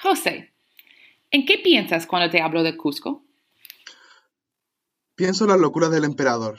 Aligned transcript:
José, 0.00 0.52
¿en 1.30 1.46
qué 1.46 1.58
piensas 1.58 2.06
cuando 2.06 2.30
te 2.30 2.40
hablo 2.40 2.62
de 2.62 2.76
Cusco? 2.76 3.24
Pienso 5.14 5.44
en 5.44 5.50
las 5.50 5.60
locuras 5.60 5.90
del 5.90 6.04
emperador. 6.04 6.58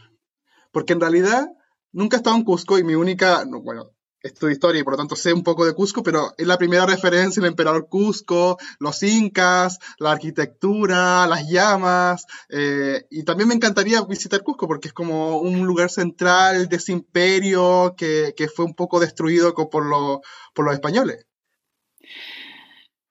Porque 0.71 0.94
en 0.94 1.01
realidad 1.01 1.47
nunca 1.92 2.17
he 2.17 2.19
estado 2.19 2.35
en 2.35 2.44
Cusco 2.44 2.79
y 2.79 2.83
mi 2.83 2.96
única, 2.96 3.46
bueno, 3.63 3.92
estudio 4.21 4.53
historia 4.53 4.81
y 4.81 4.83
por 4.83 4.94
lo 4.94 4.97
tanto 4.97 5.15
sé 5.15 5.31
un 5.31 5.44
poco 5.44 5.65
de 5.65 5.73
Cusco, 5.73 6.01
pero 6.01 6.33
es 6.37 6.47
la 6.47 6.58
primera 6.58 6.85
referencia 6.85 7.39
el 7.39 7.46
emperador 7.46 7.87
Cusco, 7.87 8.58
los 8.79 9.01
incas, 9.03 9.78
la 9.99 10.12
arquitectura, 10.12 11.28
las 11.28 11.47
llamas, 11.47 12.26
eh, 12.49 13.06
y 13.12 13.24
también 13.24 13.49
me 13.49 13.56
encantaría 13.56 14.01
visitar 14.01 14.44
Cusco 14.44 14.67
porque 14.67 14.88
es 14.88 14.94
como 14.94 15.40
un 15.40 15.65
lugar 15.65 15.92
central 15.92 16.67
de 16.67 16.76
ese 16.76 16.91
imperio 16.91 17.94
que, 17.95 18.34
que 18.35 18.48
fue 18.48 18.66
un 18.66 18.73
poco 18.73 18.99
destruido 18.99 19.54
por, 19.54 19.70
por 19.70 20.66
los 20.66 20.73
españoles. 20.73 21.27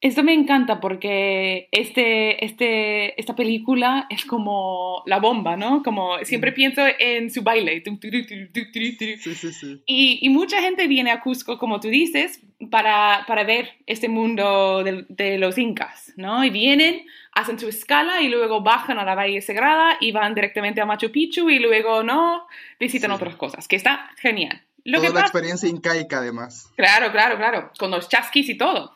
Esto 0.03 0.23
me 0.23 0.35
encanta 0.35 0.79
porque 0.79 1.69
este, 1.73 2.45
este, 2.45 3.19
esta 3.19 3.35
película 3.35 4.07
es 4.11 4.27
como 4.27 5.03
la 5.07 5.19
bomba, 5.19 5.57
¿no? 5.57 5.83
Como 5.83 6.19
siempre 6.25 6.53
pienso 6.53 6.83
en 6.99 7.31
su 7.31 7.43
baile. 7.43 7.83
Sí, 7.85 9.35
sí, 9.35 9.53
sí. 9.53 9.83
Y, 9.87 10.19
y, 10.21 10.29
mucha 10.29 10.61
gente 10.61 10.87
viene 10.87 11.11
a 11.11 11.21
Cusco, 11.23 11.59
como 11.59 11.81
tú 11.81 11.89
dices, 11.89 12.41
para, 12.71 13.25
para 13.27 13.45
ver 13.45 13.71
este 13.87 14.09
mundo 14.09 14.85
de, 14.85 15.07
de, 15.09 15.39
los 15.39 15.57
incas, 15.57 16.13
¿no? 16.17 16.45
Y 16.45 16.51
vienen, 16.51 17.07
hacen 17.33 17.59
su 17.59 17.67
escala 17.69 18.21
y 18.21 18.29
luego 18.29 18.63
bajan 18.63 18.99
a 18.99 19.05
la 19.05 19.15
Valle 19.15 19.41
Sagrada 19.41 19.97
y 20.01 20.13
van 20.13 20.35
directamente 20.35 20.81
a 20.83 20.87
Machu 20.87 21.11
Picchu 21.11 21.49
y 21.49 21.59
luego, 21.59 22.03
¿no? 22.03 22.47
Visitan 22.79 23.13
otras 23.13 23.37
cosas, 23.37 23.67
que 23.67 23.77
está 23.77 24.11
genial. 24.19 24.63
Lo 24.85 25.01
Toda 25.01 25.15
la 25.15 25.21
experiencia 25.23 25.69
incaica, 25.69 26.19
además. 26.19 26.71
Claro, 26.77 27.11
claro, 27.11 27.37
claro. 27.37 27.73
Con 27.77 27.91
los 27.91 28.09
chasquis 28.09 28.49
y 28.51 28.57
todo. 28.57 28.96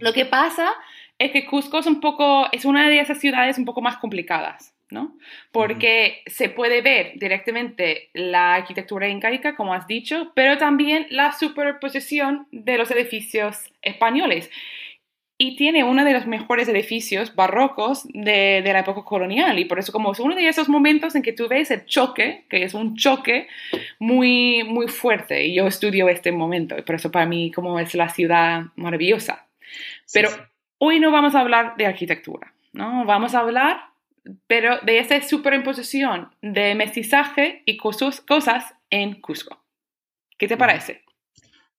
Lo 0.00 0.12
que 0.12 0.24
pasa 0.24 0.72
es 1.20 1.32
que 1.32 1.46
Cusco 1.46 1.78
es 1.78 1.86
un 1.86 2.00
poco, 2.00 2.46
es 2.50 2.64
una 2.64 2.88
de 2.88 2.98
esas 2.98 3.20
ciudades 3.20 3.58
un 3.58 3.66
poco 3.66 3.82
más 3.82 3.98
complicadas, 3.98 4.74
¿no? 4.90 5.16
Porque 5.52 6.22
se 6.26 6.48
puede 6.48 6.80
ver 6.80 7.12
directamente 7.16 8.08
la 8.14 8.54
arquitectura 8.54 9.06
incaica, 9.06 9.54
como 9.54 9.74
has 9.74 9.86
dicho, 9.86 10.32
pero 10.34 10.56
también 10.56 11.06
la 11.10 11.32
superposición 11.32 12.48
de 12.52 12.78
los 12.78 12.90
edificios 12.90 13.58
españoles. 13.82 14.50
Y 15.36 15.56
tiene 15.56 15.84
uno 15.84 16.04
de 16.04 16.12
los 16.12 16.26
mejores 16.26 16.68
edificios 16.68 17.34
barrocos 17.34 18.06
de, 18.12 18.62
de, 18.62 18.72
la 18.72 18.80
época 18.80 19.04
colonial. 19.04 19.58
Y 19.58 19.64
por 19.64 19.78
eso 19.78 19.90
como 19.90 20.12
es 20.12 20.20
uno 20.20 20.34
de 20.34 20.46
esos 20.46 20.68
momentos 20.68 21.14
en 21.14 21.22
que 21.22 21.32
tú 21.32 21.48
ves 21.48 21.70
el 21.70 21.86
choque, 21.86 22.44
que 22.50 22.62
es 22.62 22.74
un 22.74 22.94
choque 22.94 23.48
muy, 23.98 24.64
muy 24.64 24.88
fuerte. 24.88 25.46
Y 25.46 25.54
yo 25.54 25.66
estudio 25.66 26.10
este 26.10 26.30
momento. 26.30 26.76
Y 26.76 26.82
por 26.82 26.96
eso 26.96 27.10
para 27.10 27.24
mí 27.24 27.50
como 27.52 27.78
es 27.78 27.94
la 27.94 28.10
ciudad 28.10 28.64
maravillosa. 28.76 29.46
Pero 30.12 30.30
hoy 30.78 31.00
no 31.00 31.10
vamos 31.10 31.34
a 31.34 31.40
hablar 31.40 31.76
de 31.76 31.86
arquitectura, 31.86 32.54
¿no? 32.72 33.04
Vamos 33.04 33.34
a 33.34 33.40
hablar 33.40 33.90
pero 34.46 34.78
de 34.84 34.98
esa 34.98 35.20
superimposición 35.26 36.34
de 36.42 36.74
mestizaje 36.74 37.62
y 37.66 37.76
cosas, 37.76 38.20
cosas 38.20 38.64
en 38.90 39.20
Cusco. 39.20 39.62
¿Qué 40.38 40.48
te 40.48 40.56
parece? 40.56 41.02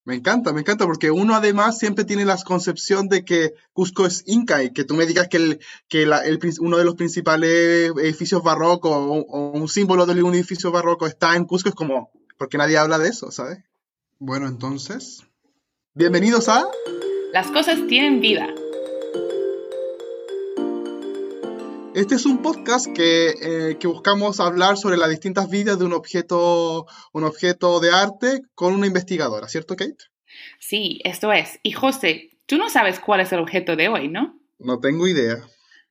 Me 0.04 0.16
encanta, 0.16 0.52
me 0.52 0.62
encanta, 0.62 0.86
porque 0.86 1.12
uno 1.12 1.36
además 1.36 1.78
siempre 1.78 2.06
tiene 2.06 2.26
la 2.26 2.36
concepción 2.38 3.08
de 3.08 3.24
que 3.24 3.54
Cusco 3.72 4.08
es 4.08 4.24
inca 4.26 4.64
y 4.64 4.74
que 4.74 4.84
tú 4.84 4.96
me 4.96 5.06
digas 5.06 5.28
que, 5.28 5.38
el, 5.38 5.60
que 5.88 6.04
el, 6.04 6.40
uno 6.60 6.78
de 6.78 6.86
los 6.86 6.96
principales 6.96 7.92
edificios 7.98 8.42
barrocos 8.42 8.92
o, 8.92 9.20
o, 9.20 9.52
un 9.52 9.68
símbolo 9.68 10.08
de 10.08 10.24
un 10.24 10.34
edificio 10.34 10.72
barroco 10.72 11.06
está 11.06 11.36
en 11.36 11.46
Cusco 11.46 11.70
es 11.70 11.76
como, 11.76 12.12
porque 12.38 12.58
nadie 12.58 12.80
habla 12.80 12.98
de 12.98 13.10
eso, 13.10 13.30
¿sabes? 13.30 13.60
Bueno, 14.18 14.48
entonces, 14.48 15.24
bienvenidos 15.94 16.50
a... 16.50 16.66
Las 17.34 17.50
cosas 17.50 17.88
tienen 17.88 18.20
vida. 18.20 18.54
Este 21.96 22.16
es 22.16 22.26
un 22.26 22.42
podcast 22.42 22.88
que, 22.94 23.30
eh, 23.30 23.78
buscamos 23.86 24.42
hablar 24.42 24.76
sobre 24.76 24.98
las 24.98 25.10
distintas 25.10 25.50
vidas 25.50 25.80
de 25.80 25.86
un 25.86 25.94
objeto, 25.94 26.88
un 27.14 27.24
objeto 27.24 27.80
de 27.80 27.92
arte 27.92 28.42
con 28.54 28.74
una 28.74 28.86
investigadora, 28.86 29.48
¿cierto, 29.48 29.78
Kate? 29.78 29.96
Sí, 30.60 31.00
esto 31.06 31.32
es. 31.32 31.58
Y 31.64 31.72
José, 31.72 32.32
tú 32.48 32.58
no 32.58 32.70
sabes 32.70 33.00
cuál 33.00 33.22
es 33.22 33.32
el 33.32 33.40
objeto 33.40 33.78
de 33.78 33.88
hoy, 33.88 34.10
¿no? 34.10 34.38
No 34.60 34.82
tengo 34.82 35.08
idea. 35.08 35.38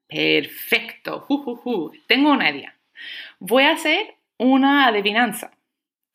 Perfecto. 0.08 1.26
Tengo 2.06 2.32
una 2.32 2.50
idea. 2.50 2.78
Voy 3.38 3.62
a 3.62 3.72
hacer 3.72 4.14
una 4.36 4.88
adivinanza. 4.88 5.52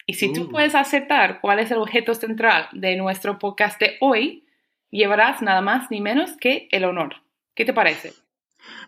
Y 0.05 0.13
si 0.13 0.31
tú 0.31 0.43
uh. 0.43 0.51
puedes 0.51 0.75
aceptar 0.75 1.41
cuál 1.41 1.57
es 1.57 1.71
el 1.71 1.77
objeto 1.77 2.13
central 2.13 2.67
de 2.73 2.95
nuestro 2.95 3.39
podcast 3.39 3.79
de 3.79 3.97
hoy, 4.01 4.44
llevarás 4.95 5.41
nada 5.41 5.61
más 5.61 5.91
ni 5.91 6.01
menos 6.01 6.31
que 6.39 6.67
el 6.71 6.85
honor. 6.85 7.15
¿Qué 7.53 7.65
te 7.65 7.73
parece? 7.73 8.13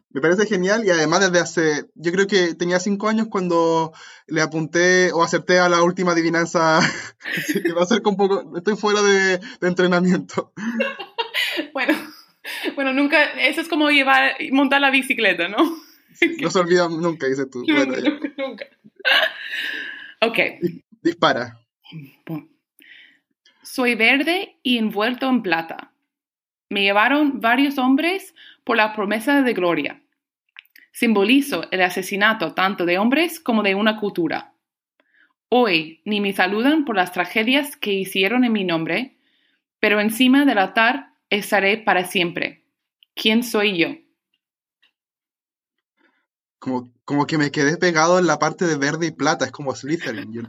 Me 0.10 0.22
parece 0.22 0.48
genial 0.48 0.84
y 0.86 0.90
además 0.90 1.20
desde 1.20 1.40
hace, 1.40 1.86
yo 1.96 2.12
creo 2.12 2.28
que 2.28 2.56
tenía 2.56 2.80
cinco 2.80 3.10
años 3.10 3.28
cuando 3.30 3.94
le 4.28 4.42
apunté 4.42 5.12
o 5.12 5.22
acerté 5.22 5.60
a 5.60 5.70
la 5.70 5.84
última 5.84 6.14
adivinanza, 6.14 6.80
que 7.64 7.74
va 7.74 7.84
a 7.84 7.86
ser 7.86 8.02
con 8.02 8.16
poco, 8.16 8.58
estoy 8.58 8.76
fuera 8.76 9.02
de, 9.02 9.40
entrenamiento. 9.62 10.54
bueno, 11.74 11.94
bueno, 12.76 12.94
nunca, 12.94 13.24
eso 13.42 13.62
es 13.62 13.68
como 13.68 13.90
llevar, 13.90 14.36
montar 14.52 14.82
la 14.82 14.92
bicicleta, 14.92 15.50
¿no? 15.50 15.58
no 16.42 16.50
se 16.50 16.60
olvida 16.60 16.88
nunca, 16.90 17.28
dices 17.28 17.50
tú. 17.50 17.64
Bueno, 17.68 17.96
nunca, 17.98 18.30
nunca. 18.38 18.66
Ok. 20.22 20.40
Dispara. 21.04 21.60
Soy 23.62 23.96
verde 23.96 24.58
y 24.64 24.78
envuelto 24.78 25.30
en 25.30 25.44
plata. 25.44 25.92
Me 26.70 26.82
llevaron 26.82 27.40
varios 27.40 27.78
hombres 27.78 28.36
por 28.64 28.78
la 28.78 28.94
promesa 28.94 29.42
de 29.42 29.54
gloria. 29.54 30.02
Simbolizo 30.92 31.70
el 31.72 31.82
asesinato 31.82 32.54
tanto 32.54 32.86
de 32.86 32.98
hombres 32.98 33.40
como 33.40 33.64
de 33.64 33.76
una 33.76 34.00
cultura. 34.00 34.54
Hoy 35.50 36.02
ni 36.04 36.20
me 36.20 36.34
saludan 36.34 36.84
por 36.84 36.96
las 36.96 37.14
tragedias 37.14 37.78
que 37.78 37.94
hicieron 37.94 38.44
en 38.44 38.52
mi 38.52 38.66
nombre, 38.66 39.18
pero 39.80 40.02
encima 40.02 40.44
del 40.44 40.58
altar 40.58 41.14
estaré 41.30 41.78
para 41.78 42.06
siempre. 42.06 42.66
¿Quién 43.16 43.44
soy 43.44 43.78
yo? 43.78 43.88
Como, 46.60 46.92
como 47.06 47.26
que 47.26 47.38
me 47.38 47.52
quedé 47.52 47.78
pegado 47.78 48.20
en 48.20 48.28
la 48.28 48.40
parte 48.40 48.66
de 48.66 48.76
verde 48.76 49.08
y 49.08 49.12
plata, 49.12 49.46
es 49.46 49.52
como 49.52 49.74
Slytherin. 49.74 50.48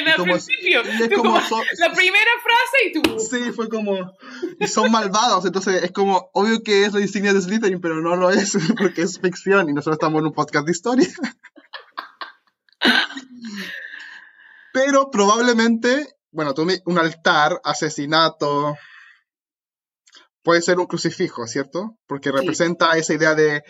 En 0.00 0.08
el 0.08 0.22
principio, 0.22 0.82
la 0.82 1.92
primera 1.92 2.30
frase 2.42 2.86
y 2.86 2.92
tú... 2.92 3.18
Sí, 3.18 3.52
fue 3.52 3.68
como... 3.68 4.16
Y 4.58 4.66
son 4.66 4.90
malvados, 4.90 5.44
entonces 5.44 5.82
es 5.82 5.92
como, 5.92 6.30
obvio 6.32 6.62
que 6.62 6.84
es 6.84 6.92
la 6.92 7.00
insignia 7.00 7.32
de 7.32 7.40
Slytherin, 7.40 7.80
pero 7.80 8.00
no 8.00 8.16
lo 8.16 8.30
es, 8.30 8.56
porque 8.78 9.02
es 9.02 9.20
ficción 9.20 9.68
y 9.68 9.72
nosotros 9.72 9.96
estamos 9.96 10.20
en 10.20 10.26
un 10.26 10.32
podcast 10.32 10.66
de 10.66 10.72
historia. 10.72 11.08
pero 14.72 15.10
probablemente, 15.10 16.16
bueno, 16.30 16.54
tú 16.54 16.66
un 16.84 16.98
altar, 16.98 17.60
asesinato, 17.64 18.76
puede 20.42 20.62
ser 20.62 20.78
un 20.78 20.86
crucifijo, 20.86 21.46
¿cierto? 21.46 21.98
Porque 22.06 22.32
representa 22.32 22.96
esa 22.96 23.14
idea 23.14 23.34
de 23.34 23.62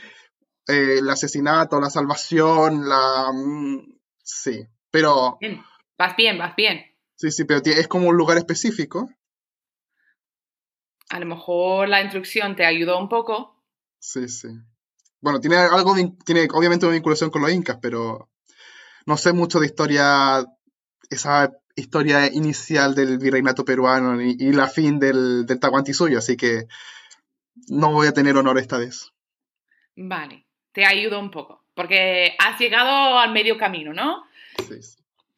eh, 0.67 0.99
el 0.99 1.09
asesinato, 1.09 1.81
la 1.81 1.91
salvación, 1.91 2.89
la... 2.89 3.31
Mm, 3.33 3.99
sí, 4.23 4.67
pero... 4.91 5.39
Bien. 5.41 5.63
Vas 6.01 6.17
bien, 6.17 6.39
vas 6.39 6.57
bien. 6.57 6.87
Sí, 7.15 7.31
sí, 7.31 7.45
pero 7.45 7.61
es 7.63 7.87
como 7.87 8.09
un 8.09 8.17
lugar 8.17 8.39
específico. 8.39 9.11
A 11.11 11.21
lo 11.21 11.27
mejor 11.27 11.91
la 11.91 12.01
instrucción 12.01 12.57
te 12.57 12.65
ayudó 12.65 12.99
un 12.99 13.11
poco. 13.11 13.63
Sí, 13.99 14.27
sí. 14.29 14.49
Bueno, 15.21 15.41
tiene 15.41 15.57
algo, 15.57 15.95
tiene 16.25 16.49
obviamente 16.55 16.87
una 16.87 16.95
vinculación 16.95 17.29
con 17.29 17.43
los 17.43 17.53
incas, 17.53 17.81
pero 17.83 18.31
no 19.05 19.19
sé 19.19 19.35
mucho 19.35 19.61
de 19.61 19.67
historia, 19.67 20.43
esa 21.11 21.53
historia 21.77 22.33
inicial 22.33 22.95
del 22.95 23.19
virreinato 23.19 23.67
peruano 23.67 24.19
y, 24.23 24.53
la 24.53 24.69
fin 24.69 24.99
del, 24.99 25.45
del 25.45 25.61
Tahuantinsuyo, 25.61 26.17
así 26.17 26.39
que 26.39 26.65
no 27.69 27.93
voy 27.93 28.07
a 28.07 28.15
tener 28.15 28.39
honor 28.39 28.57
esta 28.57 28.79
vez. 28.79 29.13
Vale 29.97 30.47
te 30.73 30.85
ayudo 30.85 31.19
un 31.19 31.31
poco, 31.31 31.65
porque 31.75 32.37
has 32.39 32.59
llegado 32.59 33.19
al 33.19 33.33
medio 33.33 33.59
camino, 33.59 33.93
¿no? 33.93 34.25
Sí, 34.69 34.81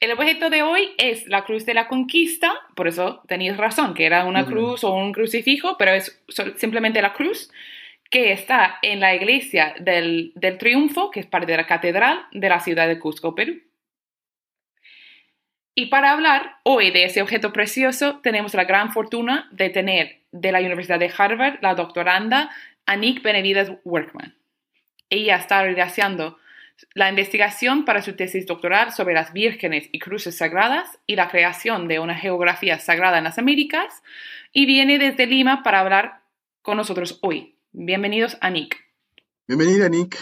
El 0.03 0.11
objeto 0.11 0.51
de 0.51 0.63
hoy 0.63 0.91
es 0.99 1.29
la 1.29 1.45
cruz 1.45 1.65
de 1.65 1.75
la 1.75 1.87
conquista, 1.87 2.53
por 2.75 2.89
eso 2.89 3.23
tenéis 3.29 3.57
razón, 3.57 3.95
que 3.95 4.05
era 4.05 4.25
una 4.25 4.45
cruz 4.45 4.83
o 4.83 4.93
un 4.93 5.13
crucifijo, 5.13 5.77
pero 5.79 5.93
es 5.93 6.21
simplemente 6.57 7.01
la 7.01 7.13
cruz 7.13 7.53
que 8.11 8.33
está 8.33 8.81
en 8.83 8.99
la 8.99 9.15
iglesia 9.15 9.77
del, 9.79 10.33
del 10.35 10.59
Triunfo, 10.59 11.13
que 11.13 11.21
es 11.21 11.27
parte 11.27 11.53
de 11.53 11.57
la 11.57 11.69
catedral 11.69 12.27
de 12.33 12.49
la 12.49 12.59
ciudad 12.59 12.89
de 12.89 12.99
Cusco, 12.99 13.37
Perú. 13.37 13.63
Y 15.77 15.87
para 15.87 16.11
hablar 16.11 16.57
hoy 16.65 16.91
de 16.91 17.05
ese 17.05 17.23
objeto 17.23 17.53
precioso, 17.53 18.19
tenemos 18.25 18.55
la 18.55 18.65
gran 18.65 18.93
fortuna 18.93 19.49
de 19.53 19.71
tener 19.71 20.19
de 20.33 20.51
la 20.51 20.59
Universidad 20.59 20.99
de 20.99 21.13
Harvard 21.17 21.61
la 21.63 21.77
doctoranda 21.77 22.51
Anik 22.87 23.23
Benavides 23.23 23.71
Workman 23.85 24.35
ella 25.13 25.37
está 25.37 25.63
realizando 25.63 26.39
la 26.95 27.09
investigación 27.09 27.85
para 27.85 28.03
su 28.03 28.15
tesis 28.15 28.47
doctoral 28.47 28.93
sobre 28.93 29.15
las 29.15 29.33
vírgenes 29.33 29.89
y 29.93 29.99
cruces 29.99 30.37
sagradas 30.37 30.99
y 31.07 31.17
la 31.17 31.29
creación 31.29 31.89
de 31.89 31.99
una 31.99 32.15
geografía 32.15 32.79
sagrada 32.79 33.19
en 33.19 33.25
las 33.25 33.39
Américas 33.39 34.03
y 34.53 34.67
viene 34.67 34.99
desde 34.99 35.27
Lima 35.27 35.63
para 35.63 35.81
hablar 35.81 36.23
con 36.63 36.77
nosotros 36.77 37.19
hoy. 37.23 37.57
Bienvenidos 37.73 38.37
a 38.41 38.51
Nick. 38.51 38.77
Bienvenida, 39.49 39.89
Nick. 39.89 40.19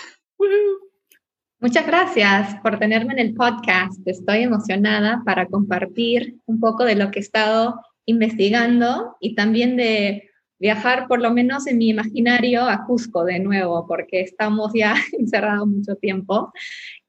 Muchas 1.58 1.86
gracias 1.86 2.56
por 2.62 2.78
tenerme 2.78 3.12
en 3.12 3.18
el 3.18 3.34
podcast. 3.34 4.00
Estoy 4.06 4.44
emocionada 4.44 5.22
para 5.26 5.44
compartir 5.46 6.36
un 6.46 6.58
poco 6.58 6.84
de 6.84 6.94
lo 6.94 7.10
que 7.10 7.18
he 7.18 7.22
estado 7.22 7.80
investigando 8.06 9.16
y 9.20 9.34
también 9.34 9.76
de 9.76 10.29
viajar 10.60 11.08
por 11.08 11.20
lo 11.20 11.32
menos 11.32 11.66
en 11.66 11.78
mi 11.78 11.88
imaginario 11.88 12.62
a 12.62 12.84
Cusco 12.86 13.24
de 13.24 13.40
nuevo, 13.40 13.86
porque 13.88 14.20
estamos 14.20 14.72
ya 14.74 14.94
encerrados 15.18 15.66
mucho 15.66 15.96
tiempo. 15.96 16.52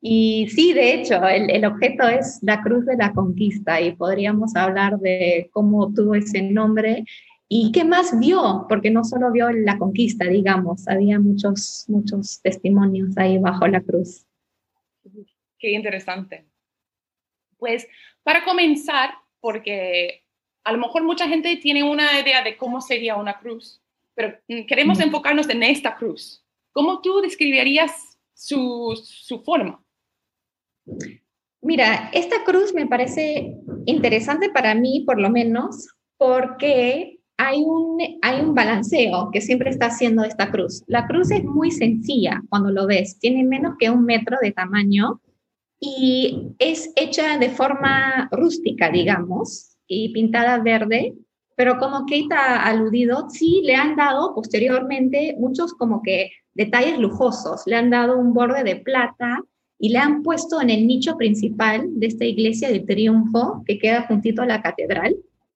Y 0.01 0.48
sí, 0.50 0.74
de 0.74 0.95
hecho, 0.95 1.24
el, 1.27 1.51
el, 1.51 1.65
objeto 1.65 2.07
es 2.07 2.39
la 2.42 2.62
Cruz 2.62 2.86
de 2.88 2.98
la 2.98 3.13
Conquista 3.13 3.80
y 3.80 3.95
podríamos 3.95 4.56
hablar 4.56 4.98
de 4.98 5.50
cómo 5.51 5.94
tuvo 5.94 6.15
ese 6.15 6.42
nombre 6.42 7.03
y 7.53 7.74
qué 7.74 7.83
más 7.83 8.18
vio, 8.18 8.65
porque 8.69 8.89
no 8.92 9.03
solo 9.03 9.30
vio 9.30 9.51
la 9.51 9.77
conquista, 9.77 10.24
digamos, 10.25 10.88
había 10.88 11.19
muchos, 11.19 11.83
muchos 11.89 12.42
testimonios 12.42 13.18
ahí 13.18 13.39
bajo 13.39 13.68
la 13.68 13.81
cruz. 13.81 14.25
Qué 15.59 15.71
interesante. 15.71 16.47
Pues 17.57 17.86
para 18.24 18.45
comenzar, 18.45 19.09
porque 19.42 20.24
a 20.63 20.71
lo 20.71 20.77
mejor 20.77 21.03
mucha 21.03 21.27
gente 21.27 21.55
tiene 21.57 21.83
una 21.83 22.19
idea 22.19 22.43
de 22.43 22.57
cómo 22.57 22.81
sería 22.81 23.15
una 23.15 23.39
cruz, 23.39 23.81
pero 24.13 24.37
queremos 24.67 24.99
enfocarnos 24.99 25.49
en 25.49 25.63
esta 25.63 25.95
cruz. 25.95 26.43
¿Cómo 26.73 27.01
tú 27.01 27.21
describirías 27.21 28.19
su, 28.33 28.99
su 29.03 29.39
forma? 29.39 29.83
Mira, 31.61 32.09
esta 32.13 32.43
cruz 32.43 32.73
me 32.73 32.87
parece 32.87 33.55
interesante 33.85 34.49
para 34.49 34.73
mí, 34.73 35.03
por 35.05 35.19
lo 35.19 35.29
menos, 35.29 35.87
porque 36.17 37.19
hay 37.37 37.63
un, 37.63 37.97
hay 38.21 38.41
un 38.41 38.53
balanceo 38.53 39.29
que 39.31 39.41
siempre 39.41 39.69
está 39.69 39.87
haciendo 39.87 40.23
esta 40.23 40.51
cruz. 40.51 40.83
La 40.87 41.07
cruz 41.07 41.31
es 41.31 41.43
muy 41.43 41.71
sencilla 41.71 42.41
cuando 42.49 42.71
lo 42.71 42.87
ves, 42.87 43.19
tiene 43.19 43.43
menos 43.43 43.75
que 43.79 43.89
un 43.89 44.05
metro 44.05 44.37
de 44.41 44.51
tamaño 44.51 45.21
y 45.79 46.53
es 46.59 46.91
hecha 46.95 47.39
de 47.39 47.49
forma 47.49 48.29
rústica, 48.31 48.91
digamos, 48.91 49.75
y 49.91 50.09
pintada 50.13 50.57
verde, 50.59 51.13
pero 51.55 51.77
como 51.77 52.05
Kate 52.05 52.33
ha 52.33 52.65
aludido, 52.65 53.29
sí 53.29 53.61
le 53.65 53.75
han 53.75 53.97
dado 53.97 54.33
posteriormente 54.33 55.35
muchos 55.38 55.73
como 55.73 56.01
que 56.01 56.31
detalles 56.53 56.97
lujosos, 56.97 57.63
le 57.65 57.75
han 57.75 57.89
dado 57.89 58.17
un 58.17 58.33
borde 58.33 58.63
de 58.63 58.77
plata 58.77 59.43
y 59.77 59.89
le 59.89 59.99
han 59.99 60.23
puesto 60.23 60.61
en 60.61 60.69
el 60.69 60.88
nicho 60.88 61.17
principal 61.17 61.88
de 61.91 62.07
esta 62.07 62.23
iglesia 62.23 62.69
de 62.69 62.79
triunfo 62.79 63.63
que 63.65 63.77
queda 63.79 64.07
juntito 64.07 64.41
a 64.41 64.45
la 64.45 64.61
catedral. 64.61 65.15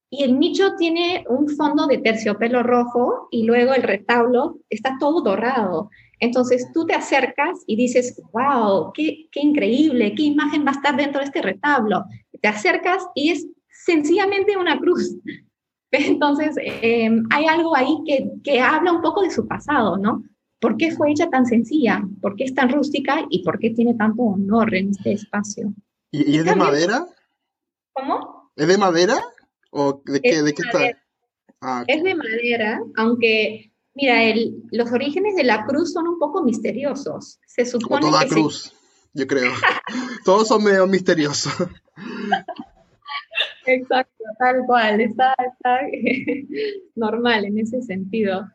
Y 0.09 0.23
el 0.23 0.37
nicho 0.37 0.75
tiene 0.77 1.23
un 1.29 1.47
fondo 1.47 1.87
de 1.87 1.99
terciopelo 1.99 2.61
rojo 2.61 3.29
y 3.31 3.43
luego 3.43 3.73
el 3.73 3.83
retablo 3.83 4.59
está 4.69 4.97
todo 4.99 5.21
dorado. 5.21 5.89
Entonces 6.19 6.71
tú 6.73 6.85
te 6.85 6.93
acercas 6.93 7.63
y 7.67 7.75
dices, 7.77 8.21
wow, 8.33 8.91
qué, 8.93 9.27
qué 9.31 9.39
increíble, 9.41 10.13
qué 10.13 10.23
imagen 10.23 10.65
va 10.65 10.71
a 10.71 10.75
estar 10.75 10.95
dentro 10.95 11.19
de 11.19 11.25
este 11.25 11.41
retablo. 11.41 12.03
Te 12.41 12.47
acercas 12.47 13.05
y 13.15 13.31
es 13.31 13.47
sencillamente 13.85 14.57
una 14.57 14.79
cruz. 14.79 15.15
Entonces 15.91 16.55
em, 16.59 17.23
hay 17.29 17.45
algo 17.45 17.75
ahí 17.75 17.97
que, 18.05 18.29
que 18.43 18.59
habla 18.59 18.91
un 18.91 19.01
poco 19.01 19.21
de 19.21 19.31
su 19.31 19.47
pasado, 19.47 19.97
¿no? 19.97 20.23
¿Por 20.59 20.77
qué 20.77 20.91
fue 20.91 21.11
hecha 21.11 21.29
tan 21.29 21.45
sencilla? 21.45 22.03
¿Por 22.21 22.35
qué 22.35 22.45
es 22.45 22.53
tan 22.53 22.69
rústica? 22.69 23.25
¿Y 23.29 23.43
por 23.43 23.59
qué 23.59 23.69
tiene 23.69 23.93
tanto 23.93 24.23
honor 24.23 24.73
en 24.73 24.89
este 24.89 25.13
espacio? 25.13 25.73
¿Y, 26.11 26.37
es 26.37 26.45
de 26.45 26.55
madera? 26.55 27.05
¿Cómo? 27.93 28.51
¿Es 28.55 28.67
de 28.67 28.77
madera? 28.77 29.17
¿O 29.71 30.01
de 30.05 30.21
qué, 30.21 30.41
de 30.41 30.53
qué 30.53 30.61
está? 30.63 31.01
Ah, 31.61 31.83
es 31.87 32.03
de 32.03 32.15
madera, 32.15 32.81
aunque 32.95 33.71
Mira, 33.95 34.23
el, 34.25 34.61
los 34.71 34.91
orígenes 34.91 35.37
de 35.37 35.45
la 35.45 35.65
cruz 35.65 35.93
son 35.93 36.05
un 36.07 36.19
poco 36.19 36.43
misteriosos. 36.43 37.39
Se 37.47 37.65
supone 37.65 38.01
Como 38.01 38.11
toda 38.11 38.25
que 38.25 38.29
cruz, 38.29 38.73
yo 39.13 39.25
creo. 39.25 39.53
Todos 40.25 40.49
son 40.49 40.63
medio 40.65 40.85
misteriosos. 40.85 41.53
Exacto, 43.65 44.23
tal 44.39 44.65
cual. 44.65 45.01
Está, 45.01 45.35
está 45.51 45.79
normal 46.95 47.45
en 47.45 47.59
ese 47.59 47.81
sentido. 47.81 48.45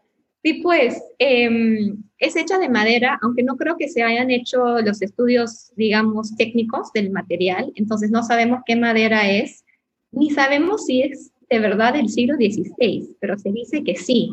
Sí, 0.43 0.61
pues 0.62 1.03
eh, 1.19 1.93
es 2.19 2.37
hecha 2.37 2.59
de 2.59 2.71
madera, 2.71 3.19
aunque 3.23 3.43
no 3.43 3.57
creo 3.57 3.77
que 3.77 3.89
se 3.89 4.03
hayan 4.03 4.31
hecho 4.31 4.81
los 4.81 5.03
estudios, 5.03 5.73
digamos, 5.77 6.35
técnicos 6.37 6.93
del 6.95 7.11
material, 7.11 7.73
entonces 7.75 8.11
no 8.11 8.23
sabemos 8.23 8.61
qué 8.65 8.75
madera 8.75 9.31
es, 9.31 9.65
ni 10.12 10.31
sabemos 10.31 10.87
si 10.87 11.03
es 11.03 11.33
de 11.51 11.59
verdad 11.59 11.93
del 11.93 12.09
siglo 12.09 12.37
XVI, 12.37 13.17
pero 13.21 13.39
se 13.39 13.53
dice 13.53 13.85
que 13.85 13.97
sí. 13.97 14.31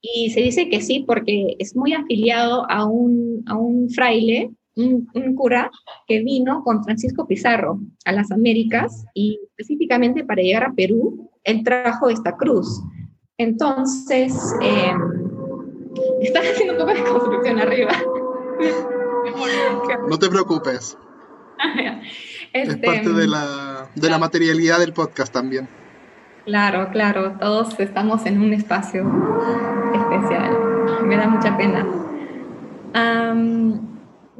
Y 0.00 0.30
se 0.30 0.40
dice 0.40 0.68
que 0.68 0.80
sí 0.80 1.04
porque 1.06 1.56
es 1.58 1.76
muy 1.76 1.92
afiliado 1.92 2.70
a 2.70 2.86
un, 2.86 3.42
a 3.46 3.56
un 3.56 3.90
fraile, 3.90 4.50
un, 4.76 5.08
un, 5.14 5.34
cura, 5.34 5.70
que 6.06 6.22
vino 6.22 6.62
con 6.64 6.82
Francisco 6.84 7.26
Pizarro 7.26 7.78
a 8.04 8.12
las 8.12 8.30
Américas 8.30 9.04
y 9.14 9.38
específicamente 9.50 10.24
para 10.24 10.42
llegar 10.42 10.64
a 10.64 10.72
Perú, 10.72 11.30
él 11.44 11.62
trajo 11.62 12.08
esta 12.08 12.36
cruz. 12.36 12.82
Entonces, 13.38 14.34
eh, 14.62 14.94
están 16.20 16.42
haciendo 16.44 16.74
un 16.74 16.78
poco 16.80 16.94
de 16.94 17.04
construcción 17.04 17.60
arriba. 17.60 17.92
No 20.08 20.18
te 20.18 20.28
preocupes. 20.28 20.98
Este, 22.52 22.72
es 22.72 22.76
parte 22.76 23.12
de 23.12 23.26
la, 23.26 23.88
de 23.96 24.08
la 24.08 24.16
materialidad 24.16 24.78
del 24.78 24.92
podcast 24.92 25.32
también. 25.32 25.68
Claro, 26.44 26.88
claro, 26.92 27.36
todos 27.40 27.80
estamos 27.80 28.26
en 28.26 28.40
un 28.40 28.52
espacio 28.52 29.02
especial. 29.92 30.56
Me 31.02 31.16
da 31.16 31.26
mucha 31.26 31.56
pena. 31.56 31.84
Um, 32.94 33.93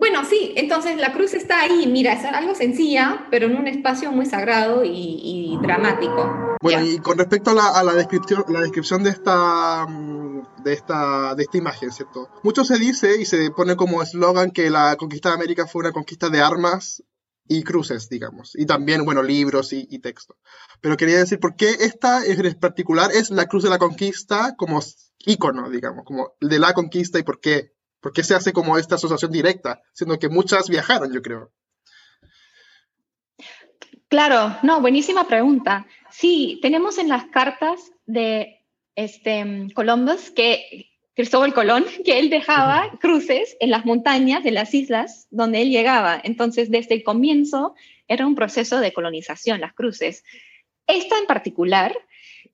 bueno, 0.05 0.23
sí, 0.29 0.53
entonces 0.57 0.99
la 0.99 1.15
cruz 1.15 1.33
está 1.33 1.63
ahí, 1.63 1.87
mira, 1.87 2.13
es 2.13 2.27
algo 2.27 2.55
sencilla, 2.55 3.27
pero 3.31 3.47
en 3.47 3.57
un 3.57 3.67
espacio 3.67 4.13
muy 4.13 4.27
sagrado 4.27 4.85
y, 4.85 4.91
y 4.91 5.59
dramático. 5.63 6.57
Bueno, 6.61 6.85
y 6.85 6.99
con 6.99 7.17
respecto 7.17 7.53
a 7.53 7.55
la, 7.55 7.69
a 7.69 7.83
la, 7.83 7.95
descripción, 7.95 8.45
la 8.49 8.61
descripción 8.61 9.03
de 9.03 9.09
esta, 9.09 9.87
de, 10.63 10.75
esta, 10.75 11.35
de 11.35 11.45
esta 11.45 11.57
imagen, 11.57 11.91
¿cierto? 11.91 12.29
Mucho 12.43 12.65
se 12.65 12.79
dice 12.79 13.19
y 13.19 13.25
se 13.25 13.51
pone 13.51 13.77
como 13.77 14.03
eslogan 14.03 14.51
que 14.51 14.69
la 14.69 14.95
conquista 14.97 15.31
de 15.31 15.37
América 15.37 15.67
fue 15.67 15.81
una 15.81 15.93
conquista 15.93 16.29
de 16.29 16.43
armas 16.43 17.03
y 17.49 17.63
cruces, 17.63 18.11
digamos, 18.11 18.53
y 18.57 18.67
también, 18.67 19.07
bueno, 19.07 19.23
libros 19.23 19.73
y, 19.73 19.89
y 19.91 20.01
texto. 20.01 20.37
Pero 20.83 20.99
quería 20.99 21.17
decir, 21.17 21.41
¿por 21.41 21.57
qué 21.57 21.71
esta 21.81 22.27
en 22.27 22.61
particular 22.61 23.11
es 23.11 23.31
la 23.31 23.47
cruz 23.47 23.63
de 23.63 23.71
la 23.71 23.79
conquista 23.79 24.55
como 24.59 24.83
ícono, 25.25 25.71
digamos, 25.71 26.05
como 26.05 26.35
de 26.43 26.59
la 26.59 26.75
conquista 26.75 27.19
y 27.19 27.23
por 27.23 27.41
qué? 27.41 27.74
¿Por 28.05 28.13
qué 28.13 28.23
se 28.23 28.35
hace 28.35 28.53
como 28.53 28.77
esta 28.77 28.97
asociación 28.97 29.33
directa? 29.33 29.81
Siendo 29.95 30.19
que 30.19 30.29
muchas 30.29 30.69
viajaron, 30.69 31.11
yo 31.11 31.23
creo. 31.23 31.51
Claro, 34.09 34.59
no, 34.63 34.83
buenísima 34.83 35.27
pregunta. 35.27 35.87
Sí, 36.11 36.59
tenemos 36.61 36.99
en 36.99 37.09
las 37.09 37.25
cartas 37.29 37.93
de 38.05 38.63
este, 38.95 39.69
Columbus 39.75 40.31
que 40.31 40.91
Cristóbal 41.15 41.55
Colón, 41.55 41.87
que 42.05 42.19
él 42.19 42.29
dejaba 42.29 42.91
cruces 43.01 43.57
en 43.59 43.71
las 43.71 43.87
montañas 43.87 44.45
de 44.45 44.51
las 44.51 44.75
islas 44.75 45.27
donde 45.31 45.63
él 45.63 45.71
llegaba. 45.71 46.21
Entonces, 46.23 46.71
desde 46.71 46.97
el 46.97 47.05
comienzo 47.05 47.75
era 48.07 48.27
un 48.27 48.35
proceso 48.35 48.81
de 48.81 48.93
colonización, 48.93 49.63
las 49.63 49.73
cruces. 49.73 50.25
Esta 50.87 51.19
en 51.19 51.25
particular 51.25 51.97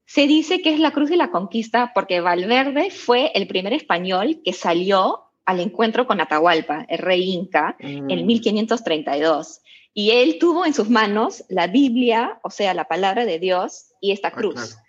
se 0.07 0.29
dice 0.29 0.63
que 0.63 0.73
es 0.73 0.79
la 0.79 0.93
cruz 0.93 1.11
de 1.11 1.17
la 1.17 1.33
conquista 1.33 1.91
porque 1.93 2.21
Valverde 2.21 2.93
fue 2.93 3.33
el 3.35 3.49
primer 3.49 3.73
español 3.73 4.43
que 4.45 4.53
salió 4.53 5.27
al 5.51 5.61
encuentro 5.61 6.07
con 6.07 6.21
Atahualpa, 6.21 6.87
el 6.89 6.99
rey 6.99 7.33
inca, 7.33 7.77
mm. 7.81 8.11
en 8.11 8.27
1532. 8.27 9.61
Y 9.93 10.11
él 10.11 10.39
tuvo 10.39 10.65
en 10.65 10.75
sus 10.75 10.89
manos 10.89 11.45
la 11.49 11.67
Biblia, 11.67 12.41
o 12.43 12.51
sea, 12.51 12.75
la 12.75 12.87
palabra 12.89 13.25
de 13.25 13.39
Dios, 13.39 13.93
y 14.01 14.13
esta 14.13 14.29
ah, 14.29 14.33
cruz. 14.33 14.57
Ah, 14.57 14.67
claro. 14.67 14.87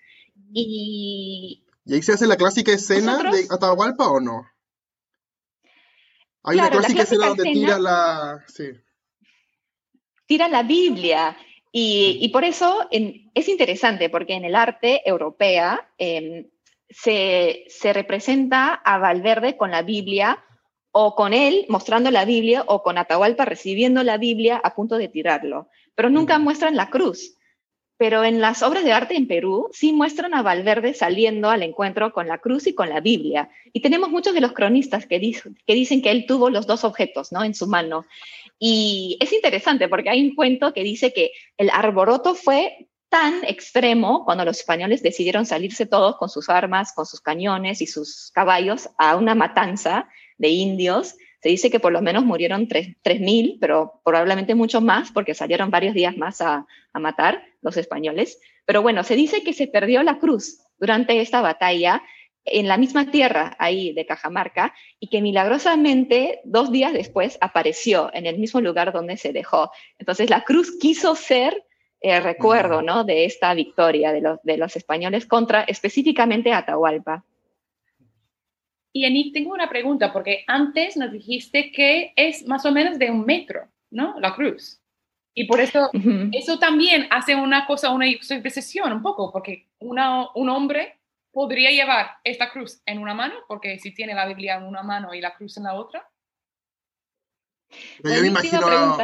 Y 0.53 1.65
¿Y 1.85 1.95
ahí 1.95 2.01
se 2.01 2.13
hace 2.13 2.27
la 2.27 2.37
clásica 2.37 2.71
escena 2.71 3.17
de 3.31 3.47
Atahualpa 3.49 4.09
o 4.09 4.19
no? 4.19 4.49
Hay 6.43 6.57
una 6.57 6.69
clásica, 6.69 7.03
escena 7.03 7.27
donde 7.27 7.43
tira 7.43 7.79
la... 7.79 8.43
Sí. 8.47 8.69
Tira 10.25 10.47
la 10.47 10.63
Biblia. 10.63 11.37
Y, 11.71 12.19
y 12.21 12.29
por 12.29 12.43
eso 12.43 12.87
en, 12.91 13.31
es 13.33 13.47
interesante, 13.47 14.09
porque 14.09 14.33
en 14.33 14.45
el 14.45 14.55
arte 14.55 15.07
europea 15.07 15.91
eh, 15.97 16.49
se, 16.89 17.65
se 17.67 17.93
representa 17.93 18.73
a 18.73 18.97
Valverde 18.97 19.57
con 19.57 19.71
la 19.71 19.81
Biblia 19.81 20.43
o 20.91 21.15
con 21.15 21.33
él 21.33 21.65
mostrando 21.69 22.11
la 22.11 22.25
Biblia 22.25 22.63
o 22.67 22.83
con 22.83 22.97
Atahualpa 22.97 23.45
recibiendo 23.45 24.03
la 24.03 24.17
Biblia 24.17 24.59
a 24.63 24.75
punto 24.75 24.97
de 24.97 25.07
tirarlo, 25.07 25.69
pero 25.95 26.09
nunca 26.09 26.39
muestran 26.39 26.75
la 26.75 26.89
cruz 26.89 27.37
pero 28.01 28.23
en 28.23 28.41
las 28.41 28.63
obras 28.63 28.83
de 28.83 28.93
arte 28.93 29.15
en 29.15 29.27
Perú 29.27 29.69
sí 29.73 29.93
muestran 29.93 30.33
a 30.33 30.41
Valverde 30.41 30.95
saliendo 30.95 31.51
al 31.51 31.61
encuentro 31.61 32.11
con 32.11 32.27
la 32.27 32.39
cruz 32.39 32.65
y 32.65 32.73
con 32.73 32.89
la 32.89 32.99
Biblia. 32.99 33.51
Y 33.73 33.81
tenemos 33.81 34.09
muchos 34.09 34.33
de 34.33 34.41
los 34.41 34.53
cronistas 34.53 35.05
que, 35.05 35.19
que 35.19 35.73
dicen 35.75 36.01
que 36.01 36.09
él 36.09 36.25
tuvo 36.25 36.49
los 36.49 36.65
dos 36.65 36.83
objetos 36.83 37.31
¿no? 37.31 37.43
en 37.43 37.53
su 37.53 37.67
mano. 37.67 38.07
Y 38.57 39.17
es 39.19 39.31
interesante 39.31 39.87
porque 39.87 40.09
hay 40.09 40.27
un 40.27 40.33
cuento 40.33 40.73
que 40.73 40.81
dice 40.81 41.13
que 41.13 41.29
el 41.57 41.69
arboroto 41.69 42.33
fue 42.33 42.89
tan 43.09 43.43
extremo 43.43 44.25
cuando 44.25 44.45
los 44.45 44.57
españoles 44.57 45.03
decidieron 45.03 45.45
salirse 45.45 45.85
todos 45.85 46.17
con 46.17 46.29
sus 46.29 46.49
armas, 46.49 46.93
con 46.93 47.05
sus 47.05 47.21
cañones 47.21 47.83
y 47.83 47.85
sus 47.85 48.31
caballos 48.33 48.89
a 48.97 49.15
una 49.15 49.35
matanza 49.35 50.09
de 50.41 50.49
indios. 50.49 51.15
Se 51.41 51.49
dice 51.49 51.69
que 51.71 51.79
por 51.79 51.91
lo 51.91 52.01
menos 52.01 52.25
murieron 52.25 52.67
3.000, 52.67 53.57
pero 53.61 54.01
probablemente 54.03 54.55
mucho 54.55 54.81
más 54.81 55.11
porque 55.11 55.33
salieron 55.33 55.71
varios 55.71 55.93
días 55.93 56.17
más 56.17 56.41
a, 56.41 56.65
a 56.93 56.99
matar 56.99 57.43
los 57.61 57.77
españoles. 57.77 58.39
Pero 58.65 58.81
bueno, 58.81 59.03
se 59.03 59.15
dice 59.15 59.43
que 59.43 59.53
se 59.53 59.67
perdió 59.67 60.03
la 60.03 60.19
cruz 60.19 60.59
durante 60.77 61.21
esta 61.21 61.41
batalla 61.41 62.03
en 62.43 62.67
la 62.67 62.77
misma 62.77 63.11
tierra 63.11 63.55
ahí 63.59 63.93
de 63.93 64.05
Cajamarca 64.05 64.73
y 64.99 65.07
que 65.07 65.21
milagrosamente 65.21 66.41
dos 66.43 66.71
días 66.71 66.91
después 66.91 67.37
apareció 67.39 68.09
en 68.13 68.25
el 68.25 68.39
mismo 68.39 68.61
lugar 68.61 68.91
donde 68.91 69.17
se 69.17 69.31
dejó. 69.31 69.71
Entonces 69.99 70.29
la 70.29 70.43
cruz 70.43 70.77
quiso 70.79 71.15
ser 71.15 71.63
el 71.99 72.11
eh, 72.13 72.19
recuerdo 72.19 72.81
¿no? 72.81 73.03
de 73.03 73.25
esta 73.25 73.53
victoria 73.53 74.11
de 74.11 74.21
los, 74.21 74.39
de 74.41 74.57
los 74.57 74.75
españoles 74.75 75.27
contra 75.27 75.61
específicamente 75.61 76.51
Atahualpa. 76.51 77.23
Y 78.93 79.05
Anik, 79.05 79.33
tengo 79.33 79.53
una 79.53 79.69
pregunta, 79.69 80.11
porque 80.11 80.43
antes 80.47 80.97
nos 80.97 81.11
dijiste 81.11 81.71
que 81.71 82.13
es 82.15 82.45
más 82.47 82.65
o 82.65 82.71
menos 82.71 82.99
de 82.99 83.09
un 83.09 83.25
metro, 83.25 83.67
¿no? 83.89 84.19
La 84.19 84.35
cruz. 84.35 84.81
Y 85.33 85.45
por 85.45 85.61
eso, 85.61 85.89
eso 86.33 86.59
también 86.59 87.07
hace 87.09 87.35
una 87.35 87.65
cosa, 87.65 87.91
una 87.91 88.05
precisión 88.41 88.91
un 88.91 89.01
poco, 89.01 89.31
porque 89.31 89.69
una, 89.79 90.27
un 90.35 90.49
hombre 90.49 90.99
podría 91.31 91.71
llevar 91.71 92.17
esta 92.25 92.51
cruz 92.51 92.81
en 92.85 92.99
una 92.99 93.13
mano, 93.13 93.35
porque 93.47 93.79
si 93.79 93.93
tiene 93.93 94.13
la 94.13 94.27
Biblia 94.27 94.57
en 94.57 94.63
una 94.63 94.83
mano 94.83 95.13
y 95.13 95.21
la 95.21 95.33
cruz 95.33 95.55
en 95.55 95.63
la 95.63 95.75
otra. 95.75 96.05
yo 98.03 98.21
me 98.21 98.27
imagino, 98.27 98.97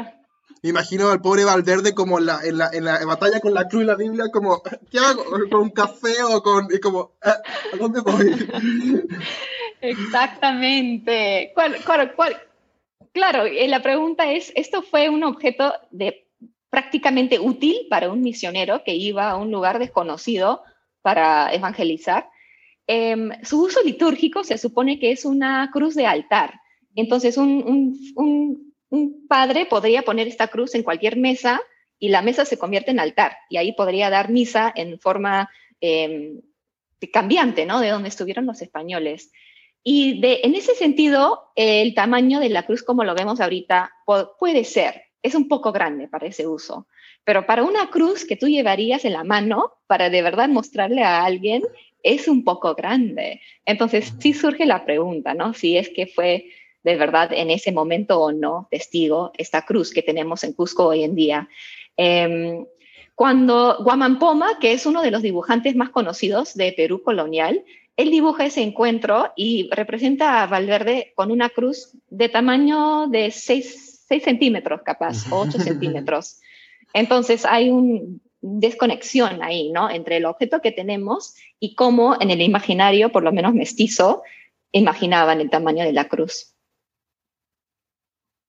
me 0.64 0.70
imagino 0.70 1.10
al 1.10 1.22
pobre 1.22 1.46
Valverde 1.46 1.94
como 1.94 2.20
en 2.20 2.26
la, 2.26 2.42
en, 2.44 2.58
la, 2.58 2.70
en 2.74 2.84
la, 2.84 3.06
batalla 3.06 3.40
con 3.40 3.54
la 3.54 3.70
cruz 3.70 3.84
y 3.84 3.86
la 3.86 3.96
Biblia, 3.96 4.26
como, 4.32 4.62
¿qué 4.92 5.00
hago? 5.00 5.24
¿Con 5.50 5.62
un 5.62 5.70
café 5.70 6.24
o 6.24 6.44
con.? 6.44 6.68
Y 6.70 6.80
como, 6.82 7.14
¿a 7.22 7.42
dónde 7.78 8.02
voy? 8.02 8.50
Exactamente. 9.82 11.52
¿Cuál, 11.54 11.78
cuál? 12.16 12.38
Claro, 13.12 13.46
eh, 13.46 13.68
la 13.68 13.82
pregunta 13.82 14.32
es: 14.32 14.52
¿esto 14.56 14.82
fue 14.82 15.10
un 15.10 15.24
objeto 15.24 15.74
de 15.92 16.28
prácticamente 16.70 17.40
útil 17.40 17.88
para 17.90 18.12
un 18.12 18.22
misionero 18.22 18.84
que 18.84 18.96
iba 18.96 19.30
a 19.30 19.38
un 19.38 19.52
lugar 19.52 19.80
desconocido 19.80 20.64
para 21.02 21.54
evangelizar? 21.54 22.30
Eh, 22.88 23.30
su 23.44 23.64
uso 23.64 23.84
litúrgico 23.84 24.44
se 24.44 24.58
supone 24.58 25.00
que 25.00 25.12
es 25.12 25.26
una 25.26 25.70
cruz 25.72 25.94
de 25.96 26.06
altar. 26.06 26.60
Entonces, 26.96 27.38
un, 27.38 28.74
padre 29.28 29.66
podría 29.66 30.04
poner 30.04 30.28
esta 30.28 30.48
cruz 30.48 30.74
en 30.74 30.84
cualquier 30.84 31.18
mesa 31.18 31.60
y 32.00 32.10
la 32.10 32.22
mesa 32.22 32.46
se 32.46 32.58
convierte 32.58 32.92
en 32.92 33.00
altar 33.00 33.36
y 33.50 33.58
ahí 33.58 33.74
podría 33.74 34.10
dar 34.10 34.30
misa 34.30 34.72
en 34.74 34.98
forma 34.98 35.50
em, 35.82 36.40
cambiante, 37.12 37.66
¿no? 37.66 37.82
De 37.82 37.90
donde 37.90 38.10
estuvieron 38.10 38.46
los 38.46 38.62
españoles. 38.62 39.32
Y 39.90 40.20
en 40.22 40.54
ese 40.54 40.76
sentido, 40.76 41.54
el 41.56 41.94
tamaño 41.94 42.42
de 42.42 42.50
la 42.50 42.66
cruz, 42.66 42.84
como 42.84 43.06
lo 43.06 43.16
vemos 43.16 43.40
ahorita, 43.40 43.90
puede 44.38 44.66
ser, 44.66 45.04
es 45.24 45.34
un 45.34 45.48
poco 45.48 45.72
grande 45.72 46.10
para 46.10 46.28
ese 46.28 46.46
uso, 46.46 46.88
pero 47.24 47.46
para 47.46 47.64
una 47.64 47.90
cruz 47.90 48.26
que 48.26 48.36
tú 48.36 48.50
llevarías 48.50 49.06
en 49.06 49.14
la 49.14 49.24
mano 49.24 49.76
para 49.88 50.10
de 50.10 50.22
verdad 50.22 50.50
mostrarle 50.50 51.04
a 51.04 51.24
alguien, 51.24 51.64
es 52.04 52.28
un 52.28 52.44
poco 52.44 52.76
grande. 52.76 53.40
Entonces, 53.66 54.14
sí 54.20 54.34
surge 54.34 54.66
la 54.66 54.84
pregunta, 54.84 55.34
¿no? 55.34 55.54
Si 55.54 55.78
es 55.78 55.88
que 55.88 56.06
fue 56.06 56.50
de 56.84 56.96
verdad 56.98 57.32
en 57.32 57.50
ese 57.50 57.72
momento 57.72 58.20
o 58.20 58.34
no 58.34 58.68
testigo 58.70 59.32
esta 59.38 59.62
cruz 59.62 59.94
que 59.94 60.04
tenemos 60.04 60.44
en 60.44 60.52
Cusco 60.52 60.88
hoy 60.88 61.06
en 61.06 61.16
día. 61.16 61.48
Eh, 61.96 62.62
cuando 63.16 63.78
Guamampoma, 63.86 64.60
que 64.60 64.74
es 64.74 64.86
uno 64.86 65.02
de 65.02 65.12
los 65.12 65.22
dibujantes 65.22 65.78
más 65.78 65.92
conocidos 65.92 66.56
de 66.56 66.74
Perú 66.74 67.02
colonial, 67.04 67.64
él 67.98 68.12
dibuja 68.12 68.46
ese 68.46 68.62
encuentro 68.62 69.34
y 69.36 69.70
representa 69.72 70.44
a 70.44 70.48
Valverde 70.48 71.14
con 71.16 71.32
una 71.32 71.50
cruz 71.50 71.98
de 72.10 72.30
tamaño 72.30 73.08
de 73.08 73.32
6, 73.32 74.06
centímetros 74.08 74.84
capaz, 74.84 75.30
o 75.32 75.40
8 75.40 75.60
centímetros. 75.60 76.40
Entonces 76.94 77.44
hay 77.44 77.72
una 77.72 78.02
desconexión 78.40 79.42
ahí, 79.42 79.72
¿no? 79.72 79.90
Entre 79.90 80.18
el 80.18 80.26
objeto 80.26 80.62
que 80.62 80.72
tenemos 80.72 81.36
y 81.60 81.74
cómo 81.74 82.16
en 82.22 82.30
el 82.30 82.42
imaginario, 82.42 83.12
por 83.12 83.24
lo 83.24 83.32
menos 83.32 83.56
mestizo, 83.56 84.22
imaginaban 84.72 85.42
el 85.42 85.50
tamaño 85.50 85.84
de 85.84 85.94
la 85.94 86.08
cruz. 86.08 86.54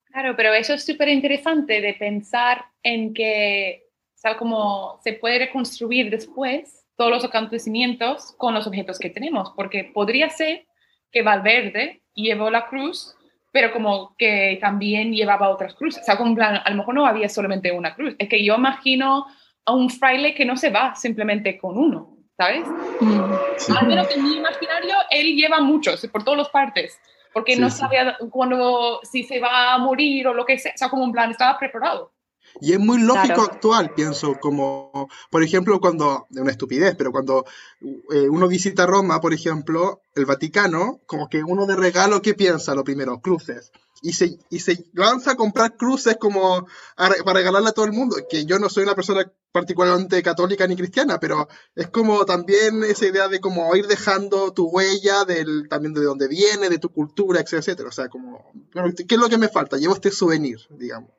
Claro, 0.05 0.37
pero 0.37 0.53
eso 0.53 0.75
es 0.75 0.85
súper 0.85 1.09
interesante 1.09 1.81
de 1.81 1.95
pensar 1.95 2.67
en 2.83 3.15
que, 3.15 3.87
¿sabes 4.15 4.37
cómo 4.37 5.01
se 5.03 5.15
puede 5.15 5.39
reconstruir 5.39 6.11
después 6.11 6.78
todos 6.99 7.11
los 7.11 7.25
acontecimientos 7.25 8.35
con 8.37 8.53
los 8.53 8.67
objetos 8.67 8.99
que 8.99 9.09
tenemos? 9.09 9.53
Porque 9.57 9.85
podría 9.85 10.29
ser 10.29 10.67
que 11.11 11.23
Valverde 11.23 12.03
llevó 12.13 12.51
la 12.51 12.67
cruz, 12.67 13.15
pero 13.53 13.73
como 13.73 14.15
que 14.19 14.59
también 14.61 15.15
llevaba 15.15 15.49
otras 15.49 15.75
cruces. 15.75 16.03
O 16.03 16.05
sea, 16.05 16.19
como 16.19 16.35
plan, 16.35 16.61
a 16.63 16.71
lo 16.71 16.77
mejor 16.77 16.95
no 16.95 17.07
había 17.07 17.31
solamente 17.31 17.73
una 17.73 17.95
cruz. 17.95 18.15
Es 18.19 18.29
que 18.29 18.45
yo 18.45 18.57
imagino 18.57 19.27
a 19.65 19.73
un 19.73 19.89
fraile 19.89 20.35
que 20.35 20.45
no 20.45 20.57
se 20.57 20.69
va 20.69 20.95
simplemente 20.95 21.57
con 21.57 21.79
uno, 21.79 22.19
¿sabes? 22.37 22.67
Mm. 23.01 23.77
Al 23.79 23.87
menos 23.87 24.15
en 24.15 24.25
mi 24.25 24.37
imaginario, 24.37 24.95
él 25.11 25.37
lleva 25.37 25.61
muchos, 25.61 26.07
por 26.09 26.25
todas 26.25 26.39
las 26.39 26.49
partes 26.51 27.01
porque 27.33 27.57
no 27.57 27.71
sabía 27.71 28.17
cuando, 28.31 29.01
si 29.05 29.23
se 29.23 29.39
va 29.39 29.75
a 29.75 29.79
morir 29.79 30.27
o 30.27 30.35
lo 30.35 30.45
que 30.45 30.59
sea, 30.59 30.73
o 30.75 30.79
sea, 30.79 30.89
como 30.89 31.05
un 31.05 31.13
plan, 31.13 31.31
estaba 31.31 31.57
preparado. 31.59 32.13
Y 32.61 32.73
es 32.73 32.79
muy 32.79 33.01
lógico 33.01 33.43
actual, 33.43 33.95
pienso, 33.95 34.35
como, 34.41 35.09
por 35.31 35.43
ejemplo, 35.43 35.81
cuando, 35.81 36.27
de 36.31 36.43
una 36.43 36.51
estupidez, 36.51 36.95
pero 36.97 37.13
cuando 37.13 37.45
eh, 37.81 38.29
uno 38.29 38.49
visita 38.49 38.87
Roma, 38.87 39.21
por 39.21 39.33
ejemplo, 39.33 40.03
el 40.15 40.27
Vaticano, 40.27 41.01
como 41.07 41.29
que 41.29 41.43
uno 41.43 41.67
de 41.67 41.77
regalo, 41.77 42.23
¿qué 42.23 42.35
piensa 42.35 42.75
lo 42.75 42.85
primero? 42.85 43.21
Cruces 43.21 43.73
y 44.03 44.13
se, 44.13 44.39
y 44.51 44.61
se 44.61 44.85
lanza 44.93 45.33
a 45.33 45.37
comprar 45.37 45.77
cruces 45.77 46.17
como 46.17 46.67
para 46.97 47.15
regalarle 47.33 47.69
a 47.69 47.73
todo 47.73 47.85
el 47.85 47.93
mundo, 47.93 48.17
que 48.29 48.45
yo 48.45 48.59
no 48.59 48.69
soy 48.69 48.85
una 48.85 48.95
persona 48.95 49.31
particularmente 49.53 50.23
católica 50.23 50.67
ni 50.67 50.77
cristiana, 50.77 51.19
pero 51.19 51.49
es 51.75 51.89
como 51.89 52.25
también 52.25 52.85
esa 52.85 53.07
idea 53.07 53.29
de 53.29 53.41
como 53.41 53.75
ir 53.77 53.87
dejando 53.87 54.53
tu 54.53 54.69
huella 54.69 55.25
del, 55.25 55.69
también 55.69 55.95
de 55.95 56.03
dónde 56.03 56.29
viene, 56.29 56.69
de 56.69 56.79
tu 56.79 56.91
cultura, 56.91 57.41
etcétera, 57.41 57.89
O 57.89 57.93
sea, 57.93 58.09
como, 58.09 58.45
¿qué 58.73 59.15
es 59.15 59.21
lo 59.21 59.29
que 59.29 59.39
me 59.39 59.49
falta? 59.49 59.79
Llevo 59.79 59.95
este 59.95 60.11
souvenir, 60.11 60.61
digamos. 60.71 61.11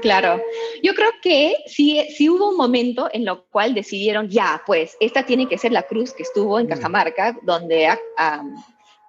Claro. 0.00 0.42
Yo 0.82 0.94
creo 0.94 1.10
que 1.22 1.56
sí, 1.66 2.06
sí, 2.16 2.28
hubo 2.28 2.50
un 2.50 2.56
momento 2.56 3.08
en 3.12 3.24
lo 3.24 3.44
cual 3.46 3.74
decidieron, 3.74 4.28
ya, 4.28 4.62
pues, 4.66 4.96
esta 5.00 5.26
tiene 5.26 5.48
que 5.48 5.58
ser 5.58 5.72
la 5.72 5.82
cruz 5.82 6.12
que 6.12 6.22
estuvo 6.22 6.58
en 6.58 6.66
mm. 6.66 6.70
Cajamarca, 6.70 7.38
donde 7.42 7.88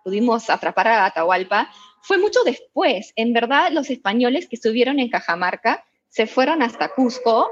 pudimos 0.04 0.50
atrapar 0.50 0.88
a 0.88 1.06
Atahualpa, 1.06 1.72
fue 2.02 2.18
mucho 2.18 2.44
después. 2.44 3.14
En 3.16 3.34
verdad, 3.34 3.72
los 3.72 3.90
españoles 3.90 4.48
que 4.48 4.56
estuvieron 4.56 5.00
en 5.00 5.10
Cajamarca 5.10 5.86
se 6.10 6.28
fueron 6.28 6.62
hasta 6.62 6.90
Cusco, 6.90 7.50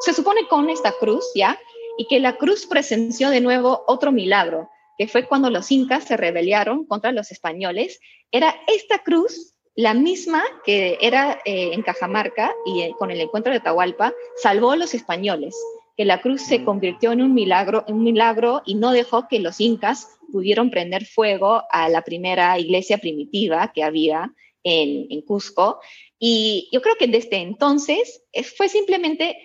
se 0.00 0.14
supone 0.14 0.46
con 0.48 0.70
esta 0.70 0.92
cruz, 0.92 1.24
¿ya? 1.34 1.58
Y 1.96 2.06
que 2.06 2.20
la 2.20 2.36
cruz 2.36 2.66
presenció 2.66 3.30
de 3.30 3.40
nuevo 3.40 3.84
otro 3.88 4.12
milagro, 4.12 4.70
que 4.96 5.08
fue 5.08 5.26
cuando 5.26 5.50
los 5.50 5.70
incas 5.72 6.04
se 6.04 6.16
rebelaron 6.16 6.86
contra 6.86 7.12
los 7.12 7.32
españoles. 7.32 7.98
Era 8.30 8.54
esta 8.68 8.98
cruz 9.00 9.56
la 9.78 9.94
misma 9.94 10.42
que 10.64 10.98
era 11.00 11.40
eh, 11.44 11.70
en 11.72 11.82
Cajamarca 11.82 12.52
y 12.66 12.82
eh, 12.82 12.94
con 12.98 13.12
el 13.12 13.20
encuentro 13.20 13.52
de 13.52 13.60
Atahualpa, 13.60 14.12
salvó 14.34 14.72
a 14.72 14.76
los 14.76 14.92
españoles, 14.92 15.54
que 15.96 16.04
la 16.04 16.20
cruz 16.20 16.42
se 16.42 16.58
mm. 16.58 16.64
convirtió 16.64 17.12
en 17.12 17.22
un 17.22 17.32
milagro, 17.32 17.84
un 17.86 18.02
milagro 18.02 18.62
y 18.66 18.74
no 18.74 18.90
dejó 18.90 19.28
que 19.28 19.38
los 19.38 19.60
incas 19.60 20.18
pudieron 20.32 20.70
prender 20.70 21.06
fuego 21.06 21.62
a 21.70 21.88
la 21.88 22.02
primera 22.02 22.58
iglesia 22.58 22.98
primitiva 22.98 23.70
que 23.72 23.84
había 23.84 24.34
en, 24.64 25.06
en 25.10 25.22
Cusco. 25.22 25.78
Y 26.18 26.68
yo 26.72 26.82
creo 26.82 26.96
que 26.96 27.06
desde 27.06 27.36
entonces 27.36 28.24
eh, 28.32 28.42
fue 28.42 28.68
simplemente 28.68 29.38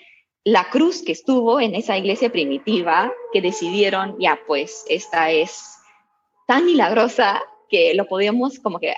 la 0.43 0.67
cruz 0.71 1.03
que 1.03 1.11
estuvo 1.11 1.59
en 1.59 1.75
esa 1.75 1.95
iglesia 1.95 2.31
primitiva 2.31 3.13
que 3.33 3.41
decidieron, 3.43 4.15
ya 4.19 4.39
pues, 4.47 4.83
esta 4.89 5.29
es 5.29 5.75
tan 6.47 6.65
milagrosa 6.65 7.39
que 7.69 7.93
lo 7.93 8.07
podíamos 8.07 8.57
como 8.57 8.79
que 8.79 8.95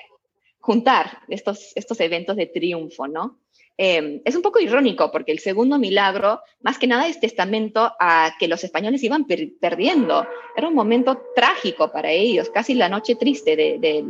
juntar 0.65 1.19
estos, 1.27 1.73
estos 1.75 1.99
eventos 1.99 2.35
de 2.35 2.47
triunfo, 2.47 3.07
¿no? 3.07 3.37
Em, 3.77 4.19
es 4.25 4.35
un 4.35 4.41
poco 4.41 4.59
irónico 4.59 5.11
porque 5.11 5.31
el 5.31 5.37
segundo 5.37 5.77
milagro, 5.77 6.41
más 6.61 6.79
que 6.79 6.87
nada, 6.87 7.07
es 7.07 7.19
testamento 7.19 7.93
a 7.99 8.33
que 8.39 8.47
los 8.47 8.63
españoles 8.63 9.03
iban 9.03 9.27
perdiendo. 9.61 10.25
Era 10.55 10.67
un 10.67 10.73
momento 10.73 11.21
trágico 11.35 11.91
para 11.91 12.09
ellos, 12.09 12.49
casi 12.49 12.73
la 12.73 12.89
noche 12.89 13.15
triste 13.15 13.55
de, 13.55 14.03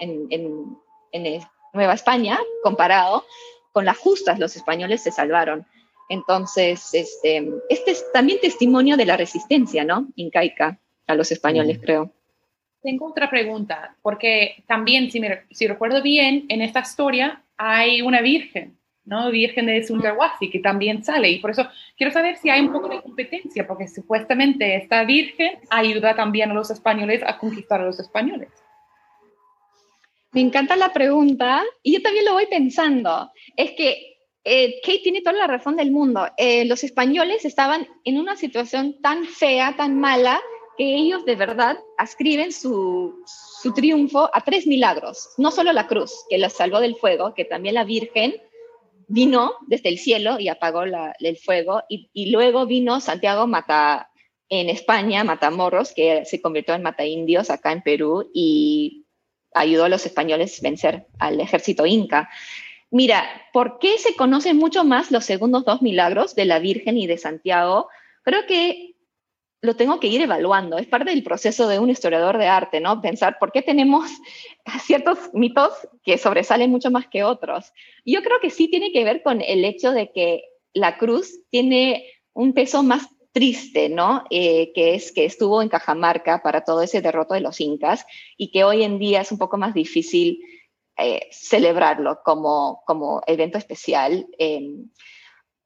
en, 0.00 0.78
Nueva 1.72 1.94
España, 1.94 2.40
comparado 2.64 3.24
con 3.70 3.84
las 3.84 3.96
justas, 3.96 4.40
los 4.40 4.56
españoles 4.56 5.04
se 5.04 5.12
salvaron. 5.12 5.64
Entonces, 6.08 6.92
este, 6.92 7.52
este 7.68 7.92
es 7.92 8.04
también 8.12 8.40
testimonio 8.40 8.96
de 8.96 9.06
la 9.06 9.16
resistencia, 9.16 9.84
¿no? 9.84 10.08
Incaica 10.16 10.80
a 11.06 11.14
los 11.14 11.30
españoles, 11.30 11.78
creo. 11.80 12.12
Tengo 12.82 13.06
otra 13.08 13.28
pregunta, 13.28 13.94
porque 14.02 14.64
también, 14.66 15.10
si, 15.10 15.66
recuerdo 15.66 16.02
bien, 16.02 16.46
en 16.48 16.62
esta 16.62 16.80
historia 16.80 17.42
hay 17.56 18.02
una 18.02 18.20
virgen 18.20 18.76
¿no? 19.04 19.30
Virgen 19.30 19.66
de 19.66 19.82
Sundarwasi, 19.82 20.50
que 20.50 20.60
también 20.60 21.02
sale. 21.02 21.30
Y 21.30 21.40
por 21.40 21.50
eso 21.50 21.66
quiero 21.96 22.12
saber 22.12 22.36
si 22.36 22.48
hay 22.48 22.60
un 22.60 22.72
poco 22.72 22.88
de 22.88 23.02
competencia, 23.02 23.66
porque 23.66 23.88
supuestamente 23.88 24.76
esta 24.76 25.02
Virgen 25.04 25.58
ayuda 25.68 26.14
también 26.14 26.52
a 26.52 26.54
los 26.54 26.70
españoles 26.70 27.22
a 27.26 27.36
conquistar 27.36 27.80
a 27.80 27.86
los 27.86 27.98
españoles. 27.98 28.50
Me 30.32 30.42
encanta 30.42 30.76
la 30.76 30.92
pregunta 30.92 31.64
y 31.82 31.94
yo 31.94 32.02
también 32.02 32.24
lo 32.24 32.34
voy 32.34 32.46
pensando. 32.46 33.32
Es 33.56 33.72
que 33.72 34.16
eh, 34.44 34.80
Kate 34.82 35.00
tiene 35.02 35.22
toda 35.22 35.36
la 35.36 35.48
razón 35.48 35.76
del 35.76 35.90
mundo. 35.90 36.28
Eh, 36.36 36.64
los 36.66 36.84
españoles 36.84 37.44
estaban 37.44 37.88
en 38.04 38.16
una 38.16 38.36
situación 38.36 39.00
tan 39.02 39.24
fea, 39.24 39.74
tan 39.76 39.98
mala, 39.98 40.40
que 40.76 40.96
ellos 40.96 41.24
de 41.24 41.36
verdad 41.36 41.78
ascriben 41.98 42.52
su, 42.52 43.22
su 43.62 43.72
triunfo 43.72 44.30
a 44.32 44.40
tres 44.42 44.66
milagros. 44.66 45.30
No 45.36 45.50
solo 45.50 45.72
la 45.72 45.86
cruz, 45.86 46.12
que 46.28 46.38
la 46.38 46.50
salvó 46.50 46.80
del 46.80 46.96
fuego, 46.96 47.34
que 47.34 47.44
también 47.44 47.74
la 47.74 47.84
Virgen 47.84 48.34
vino 49.10 49.54
desde 49.66 49.88
el 49.88 49.98
cielo 49.98 50.38
y 50.38 50.48
apagó 50.48 50.84
el 50.84 51.36
fuego, 51.36 51.82
y, 51.88 52.30
luego 52.30 52.66
vino 52.66 53.00
Santiago 53.00 53.46
Mata 53.48 54.08
en 54.48 54.68
España, 54.68 55.24
Matamoros, 55.24 55.92
que 55.92 56.24
se 56.24 56.40
convirtió 56.40 56.74
en 56.74 56.82
Mata 56.82 57.04
Indios 57.04 57.50
acá 57.50 57.72
en 57.72 57.82
Perú 57.82 58.30
y 58.32 59.04
ayudó 59.52 59.84
a 59.84 59.88
los 59.88 60.06
españoles 60.06 60.60
a 60.60 60.62
vencer 60.62 61.06
al 61.18 61.40
ejército 61.40 61.86
inca. 61.86 62.30
Mira, 62.90 63.28
¿por 63.52 63.78
qué 63.80 63.98
se 63.98 64.14
conocen 64.14 64.56
mucho 64.56 64.84
más 64.84 65.10
los 65.10 65.24
segundos 65.24 65.64
dos 65.64 65.82
milagros 65.82 66.36
de 66.36 66.44
la 66.44 66.60
Virgen 66.60 66.96
y 66.96 67.08
de 67.08 67.18
Santiago? 67.18 67.88
Creo 68.22 68.46
que 68.46 68.89
lo 69.62 69.76
tengo 69.76 70.00
que 70.00 70.06
ir 70.06 70.22
evaluando. 70.22 70.78
Es 70.78 70.86
parte 70.86 71.10
del 71.10 71.22
proceso 71.22 71.68
de 71.68 71.78
un 71.78 71.90
historiador 71.90 72.38
de 72.38 72.46
arte, 72.46 72.80
¿no? 72.80 73.00
Pensar 73.00 73.38
por 73.38 73.52
qué 73.52 73.62
tenemos 73.62 74.10
ciertos 74.84 75.18
mitos 75.34 75.72
que 76.02 76.18
sobresalen 76.18 76.70
mucho 76.70 76.90
más 76.90 77.06
que 77.08 77.24
otros. 77.24 77.72
Yo 78.04 78.22
creo 78.22 78.40
que 78.40 78.50
sí 78.50 78.68
tiene 78.68 78.92
que 78.92 79.04
ver 79.04 79.22
con 79.22 79.40
el 79.40 79.64
hecho 79.64 79.92
de 79.92 80.10
que 80.12 80.44
la 80.72 80.98
cruz 80.98 81.40
tiene 81.50 82.06
un 82.32 82.54
peso 82.54 82.82
más 82.82 83.08
triste, 83.32 83.88
¿no? 83.88 84.24
Eh, 84.30 84.72
que 84.74 84.94
es 84.94 85.12
que 85.12 85.24
estuvo 85.24 85.62
en 85.62 85.68
Cajamarca 85.68 86.42
para 86.42 86.64
todo 86.64 86.82
ese 86.82 87.00
derroto 87.00 87.34
de 87.34 87.40
los 87.40 87.60
incas 87.60 88.04
y 88.36 88.50
que 88.50 88.64
hoy 88.64 88.82
en 88.82 88.98
día 88.98 89.20
es 89.20 89.30
un 89.30 89.38
poco 89.38 89.56
más 89.56 89.74
difícil 89.74 90.40
eh, 90.96 91.28
celebrarlo 91.30 92.20
como, 92.24 92.82
como 92.86 93.22
evento 93.26 93.58
especial. 93.58 94.26
Em, 94.38 94.90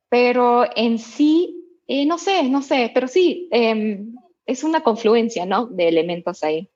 pero 0.09 0.65
en 0.77 0.99
sí, 0.99 1.64
eh, 1.87 2.07
no 2.07 2.19
sé, 2.19 2.45
no 2.45 2.63
sé, 2.63 2.91
pero 2.95 3.09
sí, 3.09 3.49
em, 3.51 4.15
es 4.47 4.65
una 4.65 4.83
confluencia, 4.83 5.47
¿no? 5.47 5.67
De 5.67 5.89
elementos 5.89 6.43
ahí. 6.43 6.69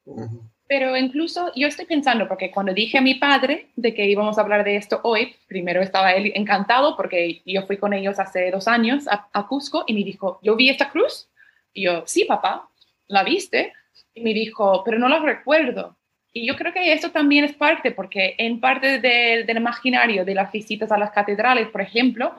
Pero 0.67 0.97
incluso 0.97 1.51
yo 1.55 1.67
estoy 1.67 1.87
pensando, 1.87 2.29
porque 2.29 2.51
cuando 2.51 2.75
dije 2.75 2.99
a 2.99 3.03
mi 3.03 3.15
padre 3.15 3.69
de 3.77 3.95
que 3.95 4.07
íbamos 4.07 4.37
a 4.37 4.43
hablar 4.43 4.65
de 4.65 4.77
esto 4.77 5.01
hoy, 5.03 5.35
primero 5.47 5.81
estaba 5.81 6.13
él 6.13 6.31
encantado 6.35 6.95
porque 6.95 7.41
yo 7.47 7.63
fui 7.63 7.79
con 7.79 7.95
ellos 7.95 8.19
hace 8.19 8.51
dos 8.51 8.69
años 8.69 9.07
a, 9.09 9.47
Cusco 9.49 9.85
y 9.87 9.95
me 9.95 10.05
dijo, 10.05 10.39
¿yo 10.43 10.57
vi 10.57 10.69
esta 10.69 10.91
cruz? 10.91 11.29
Y 11.73 11.85
yo, 11.85 12.03
sí, 12.07 12.27
papá, 12.27 12.69
¿la 13.07 13.25
viste? 13.25 13.73
Y 14.15 14.21
me 14.21 14.35
dijo, 14.35 14.83
pero 14.85 14.99
no 14.99 15.09
la 15.09 15.21
recuerdo. 15.21 15.97
Y 16.35 16.47
yo 16.47 16.55
creo 16.55 16.75
que 16.75 16.93
esto 16.93 17.11
también 17.11 17.45
es 17.45 17.55
parte, 17.55 17.91
porque 17.91 18.35
en 18.37 18.61
parte 18.61 19.01
del, 19.01 19.47
del 19.47 19.57
imaginario 19.57 20.27
de 20.27 20.35
las 20.35 20.53
visitas 20.53 20.93
a 20.93 20.99
las 20.99 21.13
catedrales, 21.13 21.69
por 21.69 21.81
ejemplo, 21.81 22.35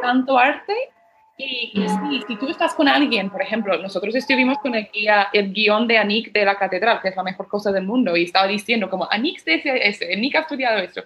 tanto 0.00 0.38
arte 0.38 0.74
y, 1.42 2.20
si, 2.26 2.36
tú 2.36 2.48
estás 2.48 2.74
con 2.74 2.88
alguien, 2.88 3.30
por 3.30 3.42
ejemplo, 3.42 3.76
nosotros 3.78 4.14
estuvimos 4.14 4.58
con 4.58 4.74
el, 4.74 4.88
guía, 4.92 5.28
el 5.32 5.52
guion 5.52 5.86
de 5.86 5.98
Anik 5.98 6.32
de 6.32 6.44
la 6.44 6.58
catedral, 6.58 7.00
que 7.00 7.08
es 7.08 7.16
la 7.16 7.22
mejor 7.22 7.48
cosa 7.48 7.72
del 7.72 7.84
mundo, 7.84 8.16
y 8.16 8.24
estaba 8.24 8.46
diciendo 8.46 8.90
como, 8.90 9.08
Anik 9.10 9.42
Anik 9.46 10.36
ha 10.36 10.40
estudiado 10.40 10.78
esto. 10.78 11.02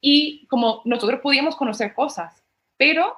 Y 0.00 0.46
como 0.46 0.82
nosotros 0.84 1.20
podíamos 1.20 1.56
conocer 1.56 1.94
cosas, 1.94 2.42
pero 2.76 3.16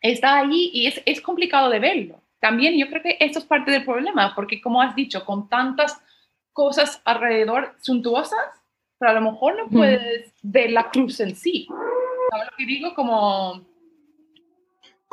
está 0.00 0.38
allí 0.38 0.70
y 0.72 0.86
es, 0.86 1.02
es 1.06 1.20
complicado 1.20 1.70
de 1.70 1.78
verlo. 1.78 2.20
También 2.40 2.76
yo 2.76 2.88
creo 2.88 3.02
que 3.02 3.16
esto 3.20 3.38
es 3.38 3.44
parte 3.44 3.70
del 3.70 3.84
problema, 3.84 4.34
porque 4.34 4.60
como 4.60 4.82
has 4.82 4.94
dicho, 4.94 5.24
con 5.24 5.48
tantas 5.48 5.98
cosas 6.52 7.00
alrededor 7.04 7.74
suntuosas, 7.80 8.38
pero 8.98 9.12
a 9.12 9.14
lo 9.14 9.32
mejor 9.32 9.56
no 9.56 9.68
puedes 9.68 10.32
ver 10.42 10.70
la 10.70 10.90
cruz 10.90 11.20
en 11.20 11.34
sí. 11.34 11.66
¿Sabes 12.30 12.46
lo 12.50 12.56
que 12.56 12.66
digo? 12.66 12.94
Como 12.94 13.62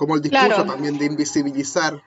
como 0.02 0.16
el 0.16 0.22
discurso 0.24 0.66
también 0.66 0.98
de 0.98 1.06
invisibilizar 1.06 2.02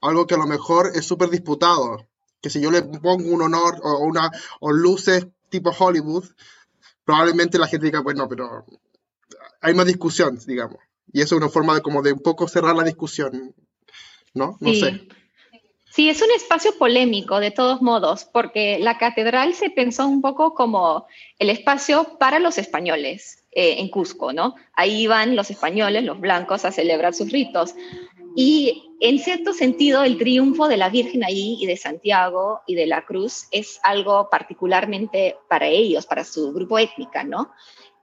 algo 0.00 0.26
que 0.26 0.36
a 0.36 0.38
lo 0.38 0.46
mejor 0.46 0.92
es 0.94 1.04
súper 1.04 1.28
disputado. 1.28 2.06
Que 2.40 2.48
si 2.48 2.62
yo 2.62 2.70
le 2.70 2.80
pongo 2.80 3.28
un 3.28 3.42
honor 3.42 3.78
o, 3.82 3.98
una, 3.98 4.30
o 4.58 4.72
luces 4.72 5.26
tipo 5.50 5.70
Hollywood, 5.78 6.24
probablemente 7.04 7.58
la 7.58 7.66
gente 7.66 7.84
diga, 7.84 8.00
bueno, 8.00 8.26
pero 8.26 8.64
hay 9.60 9.74
más 9.74 9.84
discusión, 9.84 10.38
digamos. 10.46 10.78
Y 11.12 11.20
eso 11.20 11.34
es 11.34 11.42
una 11.42 11.50
forma 11.50 11.74
de 11.74 11.82
como 11.82 12.00
de 12.00 12.14
un 12.14 12.20
poco 12.20 12.48
cerrar 12.48 12.74
la 12.74 12.84
discusión, 12.84 13.54
¿no? 14.32 14.56
No 14.58 14.72
sé. 14.72 15.06
Sí, 15.90 16.08
es 16.08 16.22
un 16.22 16.30
espacio 16.34 16.78
polémico 16.78 17.38
de 17.38 17.50
todos 17.50 17.82
modos, 17.82 18.24
porque 18.24 18.78
la 18.78 18.96
catedral 18.96 19.52
se 19.52 19.68
pensó 19.68 20.06
un 20.06 20.22
poco 20.22 20.54
como 20.54 21.06
el 21.38 21.50
espacio 21.50 22.16
para 22.18 22.38
los 22.38 22.56
españoles. 22.56 23.45
Eh, 23.58 23.80
en 23.80 23.88
Cusco, 23.88 24.34
¿no? 24.34 24.54
Ahí 24.74 25.04
iban 25.04 25.34
los 25.34 25.50
españoles, 25.50 26.04
los 26.04 26.20
blancos, 26.20 26.66
a 26.66 26.72
celebrar 26.72 27.14
sus 27.14 27.32
ritos. 27.32 27.74
Y 28.36 28.92
en 29.00 29.18
cierto 29.18 29.54
sentido, 29.54 30.04
el 30.04 30.18
triunfo 30.18 30.68
de 30.68 30.76
la 30.76 30.90
Virgen 30.90 31.24
ahí 31.24 31.56
y 31.58 31.64
de 31.64 31.78
Santiago 31.78 32.60
y 32.66 32.74
de 32.74 32.84
la 32.86 33.06
Cruz 33.06 33.46
es 33.52 33.80
algo 33.82 34.28
particularmente 34.28 35.36
para 35.48 35.68
ellos, 35.68 36.04
para 36.04 36.22
su 36.24 36.52
grupo 36.52 36.78
étnica, 36.78 37.24
¿no? 37.24 37.50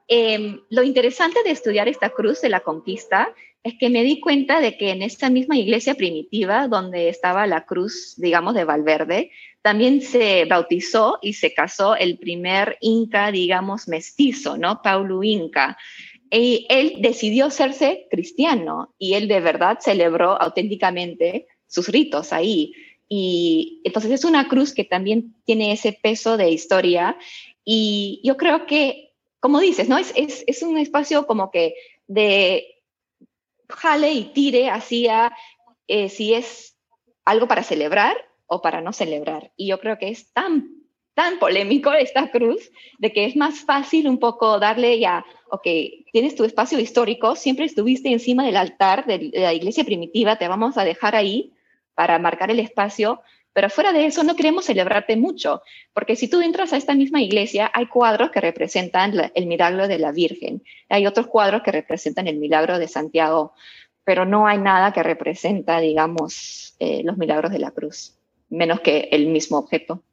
Em, 0.07 0.59
lo 0.71 0.81
interesante 0.81 1.43
de 1.43 1.51
estudiar 1.51 1.87
esta 1.87 2.09
cruz 2.09 2.41
de 2.41 2.49
la 2.49 2.61
conquista 2.61 3.31
es 3.61 3.75
que 3.79 3.91
me 3.91 4.01
di 4.01 4.19
cuenta 4.19 4.59
de 4.59 4.75
que 4.75 4.89
en 4.89 5.03
esta 5.03 5.29
misma 5.29 5.55
iglesia 5.55 5.93
primitiva, 5.93 6.67
donde 6.67 7.09
estaba 7.09 7.45
la 7.45 7.67
cruz, 7.67 8.15
digamos, 8.17 8.55
de 8.55 8.65
Valverde, 8.65 9.29
también 9.63 10.01
se 10.01 10.43
bautizó 10.43 11.19
y 11.21 11.33
se 11.33 11.53
casó 11.53 11.95
el 11.95 12.19
primer 12.19 12.77
inca, 12.81 13.31
digamos, 13.31 13.87
mestizo, 13.87 14.57
¿no? 14.57 14.81
Paulo 14.81 15.23
Inca. 15.23 15.77
Y 16.29 16.67
él 16.69 16.95
decidió 16.99 17.45
hacerse 17.45 18.07
cristiano 18.11 18.93
y 18.99 19.13
él 19.13 19.29
de 19.29 19.39
verdad 19.39 19.79
celebró 19.79 20.39
auténticamente 20.39 21.47
sus 21.65 21.87
ritos 21.87 22.33
ahí. 22.33 22.73
Y 23.07 23.81
entonces 23.85 24.11
es 24.11 24.25
una 24.25 24.49
cruz 24.49 24.73
que 24.73 24.83
también 24.83 25.33
tiene 25.45 25.71
ese 25.71 25.93
peso 25.93 26.35
de 26.35 26.51
historia 26.51 27.17
y 27.63 28.19
yo 28.25 28.35
creo 28.35 28.65
que, 28.65 29.13
como 29.39 29.61
dices, 29.61 29.87
¿no? 29.87 29.97
Es, 29.97 30.61
un 30.61 30.77
espacio 30.77 31.25
como 31.25 31.51
que 31.51 31.75
de 32.07 32.65
jale 33.69 34.11
y 34.11 34.25
tire 34.25 34.69
hacia 34.69 35.31
eh, 35.87 36.09
si 36.09 36.33
es 36.33 36.75
algo 37.23 37.47
para 37.47 37.63
celebrar 37.63 38.17
para 38.61 38.81
no 38.81 38.93
celebrar. 38.93 39.51
Y 39.55 39.67
yo 39.67 39.79
creo 39.79 39.97
que 39.97 40.09
es 40.09 40.31
tan, 40.33 40.83
tan 41.13 41.39
polémico 41.39 41.93
esta 41.93 42.31
cruz 42.31 42.71
de 42.97 43.11
que 43.13 43.25
es 43.25 43.35
más 43.35 43.61
fácil 43.61 44.07
un 44.07 44.19
poco 44.19 44.59
darle 44.59 44.99
ya, 44.99 45.25
ok, 45.49 45.67
tienes 46.11 46.35
tu 46.35 46.43
espacio 46.43 46.79
histórico, 46.79 47.35
siempre 47.35 47.65
estuviste 47.65 48.11
encima 48.11 48.45
del 48.45 48.57
altar 48.57 49.05
de 49.05 49.31
la 49.33 49.53
iglesia 49.53 49.83
primitiva, 49.83 50.37
te 50.37 50.47
vamos 50.47 50.77
a 50.77 50.83
dejar 50.83 51.15
ahí 51.15 51.53
para 51.93 52.17
marcar 52.17 52.49
el 52.49 52.59
espacio, 52.59 53.21
pero 53.53 53.69
fuera 53.69 53.93
de 53.93 54.07
eso 54.07 54.23
no 54.23 54.35
queremos 54.35 54.65
celebrarte 54.65 55.15
mucho, 55.15 55.61
porque 55.93 56.15
si 56.15 56.27
tú 56.27 56.41
entras 56.41 56.73
a 56.73 56.77
esta 56.77 56.95
misma 56.95 57.21
iglesia, 57.21 57.69
hay 57.71 57.85
cuadros 57.85 58.31
que 58.31 58.41
representan 58.41 59.31
el 59.35 59.45
milagro 59.45 59.87
de 59.87 59.99
la 59.99 60.11
Virgen, 60.11 60.63
hay 60.89 61.05
otros 61.05 61.27
cuadros 61.27 61.61
que 61.61 61.71
representan 61.71 62.27
el 62.27 62.37
milagro 62.37 62.79
de 62.79 62.87
Santiago, 62.87 63.53
pero 64.03 64.25
no 64.25 64.47
hay 64.47 64.57
nada 64.57 64.91
que 64.91 65.03
representa, 65.03 65.79
digamos, 65.79 66.75
eh, 66.79 67.03
los 67.03 67.17
milagros 67.17 67.51
de 67.51 67.59
la 67.59 67.71
cruz 67.71 68.17
menos 68.53 68.81
que 68.81 69.09
el 69.11 69.27
mismo 69.27 69.57
objeto. 69.57 70.03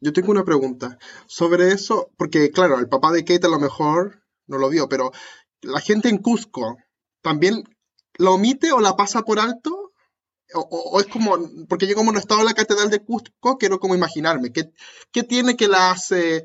Yo 0.00 0.12
tengo 0.12 0.30
una 0.30 0.44
pregunta 0.44 0.98
sobre 1.26 1.68
eso, 1.68 2.10
porque 2.16 2.50
claro, 2.50 2.78
el 2.78 2.88
papá 2.88 3.12
de 3.12 3.24
Kate 3.24 3.46
a 3.46 3.50
lo 3.50 3.58
mejor 3.58 4.22
no 4.46 4.58
lo 4.58 4.68
vio, 4.68 4.88
pero 4.88 5.12
la 5.62 5.80
gente 5.80 6.08
en 6.08 6.18
Cusco 6.18 6.76
también 7.22 7.64
la 8.18 8.30
omite 8.30 8.72
o 8.72 8.80
la 8.80 8.96
pasa 8.96 9.22
por 9.22 9.40
alto. 9.40 9.92
O, 10.54 11.00
es 11.00 11.06
como, 11.06 11.36
porque 11.68 11.88
yo 11.88 11.96
como 11.96 12.12
no 12.12 12.18
he 12.18 12.20
estado 12.20 12.40
en 12.40 12.46
la 12.46 12.54
catedral 12.54 12.88
de 12.88 13.02
Cusco, 13.02 13.58
quiero 13.58 13.80
como 13.80 13.96
imaginarme, 13.96 14.52
¿qué, 14.52 15.22
tiene 15.24 15.56
que 15.56 15.66
la 15.66 15.90
hace? 15.90 16.44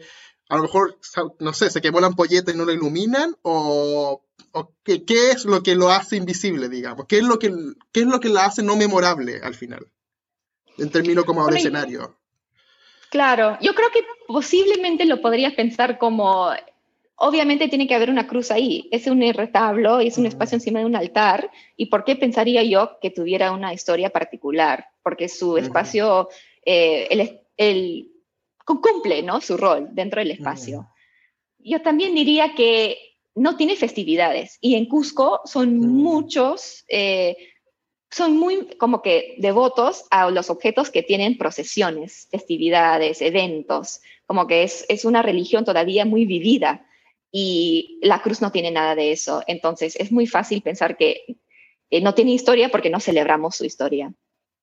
A 0.49 0.55
lo 0.55 0.63
mejor, 0.63 0.97
no 1.39 1.53
sé, 1.53 1.69
se 1.69 1.81
quemó 1.81 1.99
la 1.99 2.07
ampolleta 2.07 2.51
y 2.51 2.55
no 2.55 2.65
la 2.65 2.73
iluminan, 2.73 3.35
o, 3.43 4.25
qué, 4.83 5.05
qué, 5.05 5.31
es 5.31 5.45
lo 5.45 5.61
que 5.61 5.75
lo 5.75 5.91
hace 5.91 6.15
invisible, 6.15 6.67
digamos, 6.67 7.05
qué 7.07 7.19
es 7.19 7.23
lo 7.23 7.37
que, 7.37 7.53
qué 7.91 7.99
es 8.01 8.07
lo 8.07 8.19
que 8.19 8.29
la 8.29 8.45
hace 8.45 8.63
no 8.63 8.75
memorable 8.75 9.39
al 9.43 9.53
final 9.53 9.91
en 10.77 10.89
términos 10.89 11.25
como 11.25 11.45
de 11.47 11.57
escenario. 11.57 12.15
Claro, 13.09 13.57
yo 13.61 13.73
creo 13.75 13.89
que 13.91 14.05
posiblemente 14.27 15.05
lo 15.05 15.21
podrías 15.21 15.53
pensar 15.53 15.97
como, 15.97 16.49
obviamente 17.15 17.67
tiene 17.67 17.87
que 17.87 17.95
haber 17.95 18.09
una 18.09 18.27
cruz 18.27 18.51
ahí, 18.51 18.87
es 18.91 19.07
un 19.07 19.21
retablo, 19.33 19.99
es 19.99 20.17
un 20.17 20.25
espacio 20.25 20.55
encima 20.55 20.79
de 20.79 20.85
un 20.85 20.95
altar, 20.95 21.51
¿y 21.75 21.87
por 21.87 22.05
qué 22.05 22.15
pensaría 22.15 22.63
yo 22.63 22.97
que 23.01 23.09
tuviera 23.09 23.51
una 23.51 23.73
historia 23.73 24.11
particular? 24.11 24.85
Porque 25.03 25.27
su 25.27 25.57
espacio, 25.57 26.29
eh, 26.65 27.43
cumple 28.65 29.23
¿no? 29.23 29.41
su 29.41 29.57
rol 29.57 29.89
dentro 29.91 30.21
del 30.21 30.31
espacio. 30.31 30.87
Yo 31.59 31.81
también 31.81 32.15
diría 32.15 32.55
que 32.55 32.97
no 33.35 33.55
tiene 33.55 33.75
festividades. 33.75 34.57
Y 34.61 34.75
en 34.75 34.85
Cusco 34.85 35.41
son 35.45 35.77
muchos, 35.77 36.83
eh, 36.87 37.37
son 38.11 38.37
muy 38.37 38.67
como 38.77 39.01
que 39.01 39.35
devotos 39.37 40.05
a 40.11 40.29
los 40.29 40.49
objetos 40.49 40.89
que 40.89 41.01
tienen 41.01 41.37
procesiones, 41.37 42.27
festividades, 42.29 43.21
eventos, 43.21 44.01
como 44.25 44.47
que 44.47 44.63
es, 44.63 44.85
es 44.89 45.05
una 45.05 45.21
religión 45.21 45.65
todavía 45.65 46.05
muy 46.05 46.25
vivida 46.25 46.85
y 47.31 47.99
la 48.01 48.21
cruz 48.21 48.41
no 48.41 48.51
tiene 48.51 48.71
nada 48.71 48.95
de 48.95 49.11
eso. 49.13 49.43
Entonces 49.47 49.95
es 49.95 50.11
muy 50.11 50.27
fácil 50.27 50.61
pensar 50.61 50.97
que 50.97 51.37
eh, 51.89 52.01
no 52.01 52.13
tiene 52.13 52.31
historia 52.31 52.69
porque 52.69 52.89
no 52.89 52.99
celebramos 52.99 53.55
su 53.55 53.65
historia. 53.65 54.13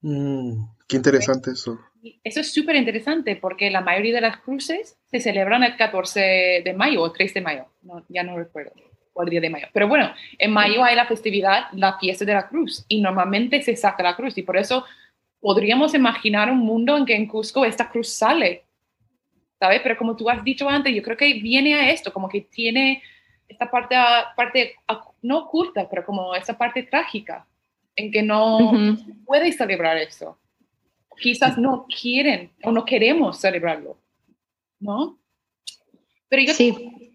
Mm, 0.03 0.65
qué 0.87 0.97
interesante 0.97 1.53
eso. 1.53 1.79
Eso 2.23 2.41
es 2.41 2.53
súper 2.53 2.77
interesante 2.77 3.37
porque 3.37 3.71
la 3.71 3.81
mayoría 3.81 4.15
de 4.15 4.21
las 4.21 4.41
cruces 4.41 4.99
se 5.11 5.21
celebran 5.21 5.65
el 5.65 5.77
14 5.77 6.63
de 6.65 6.75
mayo 6.77 7.03
o 7.03 7.13
3 7.13 7.35
de 7.35 7.41
mayo, 7.41 7.67
no, 7.83 8.05
ya 8.09 8.23
no 8.23 8.37
recuerdo, 8.37 8.73
el 9.22 9.31
día 9.31 9.40
de 9.40 9.50
mayo. 9.50 9.66
Pero 9.72 9.88
bueno, 9.88 10.11
en 10.38 10.52
mayo 10.52 10.83
hay 10.85 10.94
la 10.96 11.07
festividad, 11.07 11.66
la 11.72 11.98
fiesta 11.98 12.24
de 12.24 12.35
la 12.35 12.48
cruz, 12.48 12.85
y 12.88 13.00
normalmente 13.00 13.62
se 13.62 13.76
saca 13.76 14.02
la 14.02 14.16
cruz, 14.16 14.37
y 14.38 14.42
por 14.42 14.57
eso 14.57 14.85
podríamos 15.40 15.94
imaginar 15.94 16.50
un 16.50 16.59
mundo 16.59 16.96
en 16.96 17.07
que 17.07 17.14
en 17.14 17.26
Cusco 17.26 17.64
esta 17.64 17.88
cruz 17.88 18.09
sale, 18.09 18.64
¿sabes? 19.59 19.81
Pero 19.83 19.96
como 19.96 20.16
tú 20.16 20.28
has 20.28 20.42
dicho 20.42 20.68
antes, 20.68 20.94
yo 20.94 21.02
creo 21.02 21.16
que 21.16 21.35
viene 21.35 21.74
a 21.74 21.90
esto, 21.90 22.12
como 22.12 22.28
que 22.28 22.42
tiene 22.42 23.02
esta 23.48 23.70
parte, 23.70 23.96
parte 24.37 24.74
no 25.22 25.38
oculta, 25.38 25.88
pero 25.88 26.04
como 26.04 26.35
esta 26.35 26.57
parte 26.57 26.83
trágica, 26.83 27.46
en 27.96 28.12
que 28.12 28.22
no 28.22 28.70
Ujú. 28.72 29.24
puede 29.24 29.52
celebrar 29.52 29.96
eso. 29.96 30.38
Quizás 31.20 31.59
no 31.59 31.87
quieren 31.87 32.52
o 32.62 32.70
no 32.70 32.85
queremos 32.85 33.40
celebrarlo, 33.40 33.98
¿no? 34.78 35.18
Pero 36.28 36.42
yo, 36.42 36.52
Sí. 36.54 37.08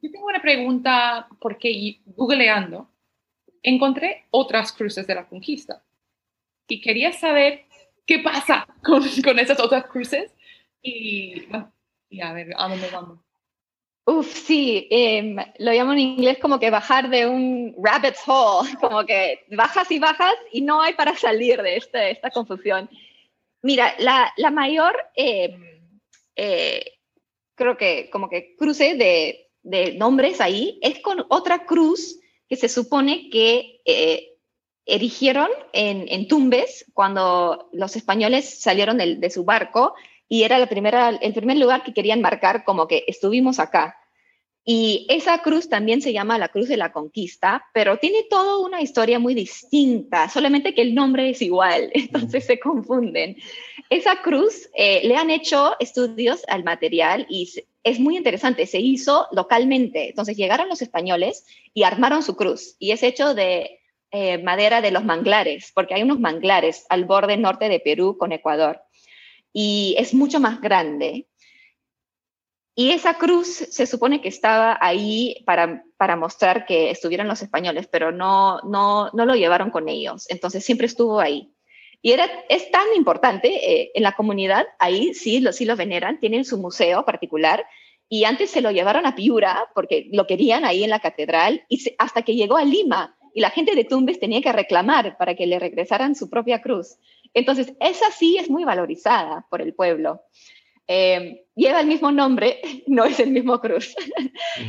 Yo 0.00 0.10
tengo 0.10 0.26
una 0.26 0.42
pregunta 0.42 1.28
porque 1.40 2.00
googleando 2.06 2.90
encontré 3.62 4.26
otras 4.30 4.72
cruces 4.72 5.06
de 5.06 5.14
la 5.14 5.28
conquista 5.28 5.82
y 6.68 6.80
quería 6.80 7.12
saber 7.12 7.64
qué 8.06 8.20
pasa 8.20 8.66
con, 8.84 9.02
con 9.24 9.38
esas 9.38 9.60
otras 9.60 9.86
cruces 9.86 10.32
y, 10.82 11.46
bueno, 11.46 11.72
y 12.08 12.20
a 12.20 12.32
ver, 12.32 12.52
¿a 12.56 12.68
dónde 12.68 12.88
vamos? 12.90 13.18
Uf, 14.06 14.32
sí, 14.32 14.88
em, 14.90 15.36
lo 15.58 15.70
llamo 15.70 15.92
en 15.92 15.98
inglés 15.98 16.38
como 16.38 16.58
que 16.58 16.70
bajar 16.70 17.10
de 17.10 17.26
un 17.26 17.74
rabbit's 17.76 18.22
hole, 18.26 18.70
como 18.80 19.04
que 19.04 19.44
bajas 19.50 19.90
y 19.90 19.98
bajas 19.98 20.34
y 20.50 20.62
no 20.62 20.80
hay 20.80 20.94
para 20.94 21.14
salir 21.14 21.60
de 21.60 21.76
este, 21.76 22.12
esta 22.12 22.30
confusión. 22.30 22.88
Mira, 23.60 23.94
la, 23.98 24.32
la 24.38 24.50
mayor, 24.50 24.96
em, 25.14 25.92
eh, 26.36 27.00
creo 27.54 27.76
que 27.76 28.08
como 28.08 28.30
que 28.30 28.56
cruce 28.56 28.94
de, 28.94 29.47
de 29.68 29.94
nombres 29.94 30.40
ahí 30.40 30.78
es 30.82 31.00
con 31.00 31.24
otra 31.28 31.66
cruz 31.66 32.18
que 32.48 32.56
se 32.56 32.68
supone 32.68 33.28
que 33.30 33.80
eh, 33.84 34.34
erigieron 34.86 35.48
en, 35.72 36.06
en 36.08 36.28
Tumbes 36.28 36.86
cuando 36.94 37.68
los 37.72 37.94
españoles 37.96 38.60
salieron 38.60 38.96
del- 38.98 39.20
de 39.20 39.30
su 39.30 39.44
barco 39.44 39.94
y 40.28 40.42
era 40.44 40.58
la 40.58 40.66
primera, 40.68 41.10
el 41.10 41.32
primer 41.34 41.58
lugar 41.58 41.82
que 41.84 41.92
querían 41.92 42.20
marcar 42.20 42.64
como 42.64 42.86
que 42.88 43.04
estuvimos 43.06 43.58
acá. 43.58 43.96
Y 44.64 45.06
esa 45.08 45.38
cruz 45.38 45.70
también 45.70 46.02
se 46.02 46.12
llama 46.12 46.36
la 46.36 46.48
Cruz 46.50 46.68
de 46.68 46.76
la 46.76 46.92
Conquista, 46.92 47.64
pero 47.72 47.96
tiene 47.96 48.24
toda 48.28 48.58
una 48.58 48.82
historia 48.82 49.18
muy 49.18 49.32
distinta, 49.32 50.28
solamente 50.28 50.74
que 50.74 50.82
el 50.82 50.94
nombre 50.94 51.30
es 51.30 51.40
igual, 51.40 51.90
entonces 51.94 52.44
se 52.44 52.60
confunden. 52.60 53.36
Esa 53.88 54.20
cruz 54.20 54.68
eh, 54.74 55.00
le 55.08 55.16
han 55.16 55.30
hecho 55.30 55.72
estudios 55.80 56.44
al 56.48 56.64
material 56.64 57.26
y 57.30 57.50
es 57.88 58.00
muy 58.00 58.16
interesante, 58.16 58.66
se 58.66 58.80
hizo 58.80 59.26
localmente. 59.32 60.10
Entonces 60.10 60.36
llegaron 60.36 60.68
los 60.68 60.82
españoles 60.82 61.46
y 61.74 61.82
armaron 61.82 62.22
su 62.22 62.36
cruz 62.36 62.76
y 62.78 62.92
es 62.92 63.02
hecho 63.02 63.34
de 63.34 63.80
eh, 64.10 64.38
madera 64.38 64.80
de 64.80 64.90
los 64.90 65.04
manglares, 65.04 65.72
porque 65.74 65.94
hay 65.94 66.02
unos 66.02 66.20
manglares 66.20 66.86
al 66.88 67.04
borde 67.04 67.36
norte 67.36 67.68
de 67.68 67.80
Perú 67.80 68.16
con 68.18 68.32
Ecuador 68.32 68.80
y 69.52 69.94
es 69.98 70.14
mucho 70.14 70.40
más 70.40 70.60
grande. 70.60 71.26
Y 72.74 72.92
esa 72.92 73.14
cruz 73.14 73.48
se 73.48 73.86
supone 73.86 74.20
que 74.20 74.28
estaba 74.28 74.78
ahí 74.80 75.42
para, 75.44 75.82
para 75.96 76.14
mostrar 76.14 76.64
que 76.64 76.90
estuvieron 76.90 77.26
los 77.26 77.42
españoles, 77.42 77.88
pero 77.90 78.12
no, 78.12 78.60
no, 78.60 79.10
no 79.12 79.26
lo 79.26 79.34
llevaron 79.34 79.70
con 79.70 79.88
ellos. 79.88 80.26
Entonces 80.30 80.64
siempre 80.64 80.86
estuvo 80.86 81.18
ahí. 81.18 81.52
Y 82.00 82.12
era, 82.12 82.30
es 82.48 82.70
tan 82.70 82.86
importante 82.96 83.48
eh, 83.48 83.90
en 83.94 84.04
la 84.04 84.12
comunidad, 84.12 84.64
ahí 84.78 85.12
sí 85.14 85.40
lo, 85.40 85.52
sí 85.52 85.64
lo 85.64 85.74
veneran, 85.74 86.20
tienen 86.20 86.44
su 86.44 86.58
museo 86.58 87.04
particular. 87.04 87.66
Y 88.08 88.24
antes 88.24 88.50
se 88.50 88.60
lo 88.62 88.70
llevaron 88.70 89.06
a 89.06 89.14
Piura 89.14 89.68
porque 89.74 90.08
lo 90.12 90.26
querían 90.26 90.64
ahí 90.64 90.84
en 90.84 90.90
la 90.90 91.00
catedral 91.00 91.64
y 91.68 91.78
se- 91.78 91.94
hasta 91.98 92.22
que 92.22 92.34
llegó 92.34 92.56
a 92.56 92.64
Lima 92.64 93.16
y 93.34 93.40
la 93.40 93.50
gente 93.50 93.74
de 93.74 93.84
Tumbes 93.84 94.18
tenía 94.18 94.40
que 94.40 94.52
reclamar 94.52 95.16
para 95.18 95.34
que 95.34 95.46
le 95.46 95.58
regresaran 95.58 96.14
su 96.14 96.30
propia 96.30 96.62
cruz. 96.62 96.96
Entonces, 97.34 97.74
esa 97.80 98.10
sí 98.10 98.38
es 98.38 98.48
muy 98.48 98.64
valorizada 98.64 99.46
por 99.50 99.60
el 99.60 99.74
pueblo. 99.74 100.22
Eh, 100.90 101.44
lleva 101.54 101.80
el 101.80 101.86
mismo 101.86 102.10
nombre, 102.10 102.60
no 102.86 103.04
es 103.04 103.20
el 103.20 103.30
mismo 103.30 103.60
cruz. 103.60 103.94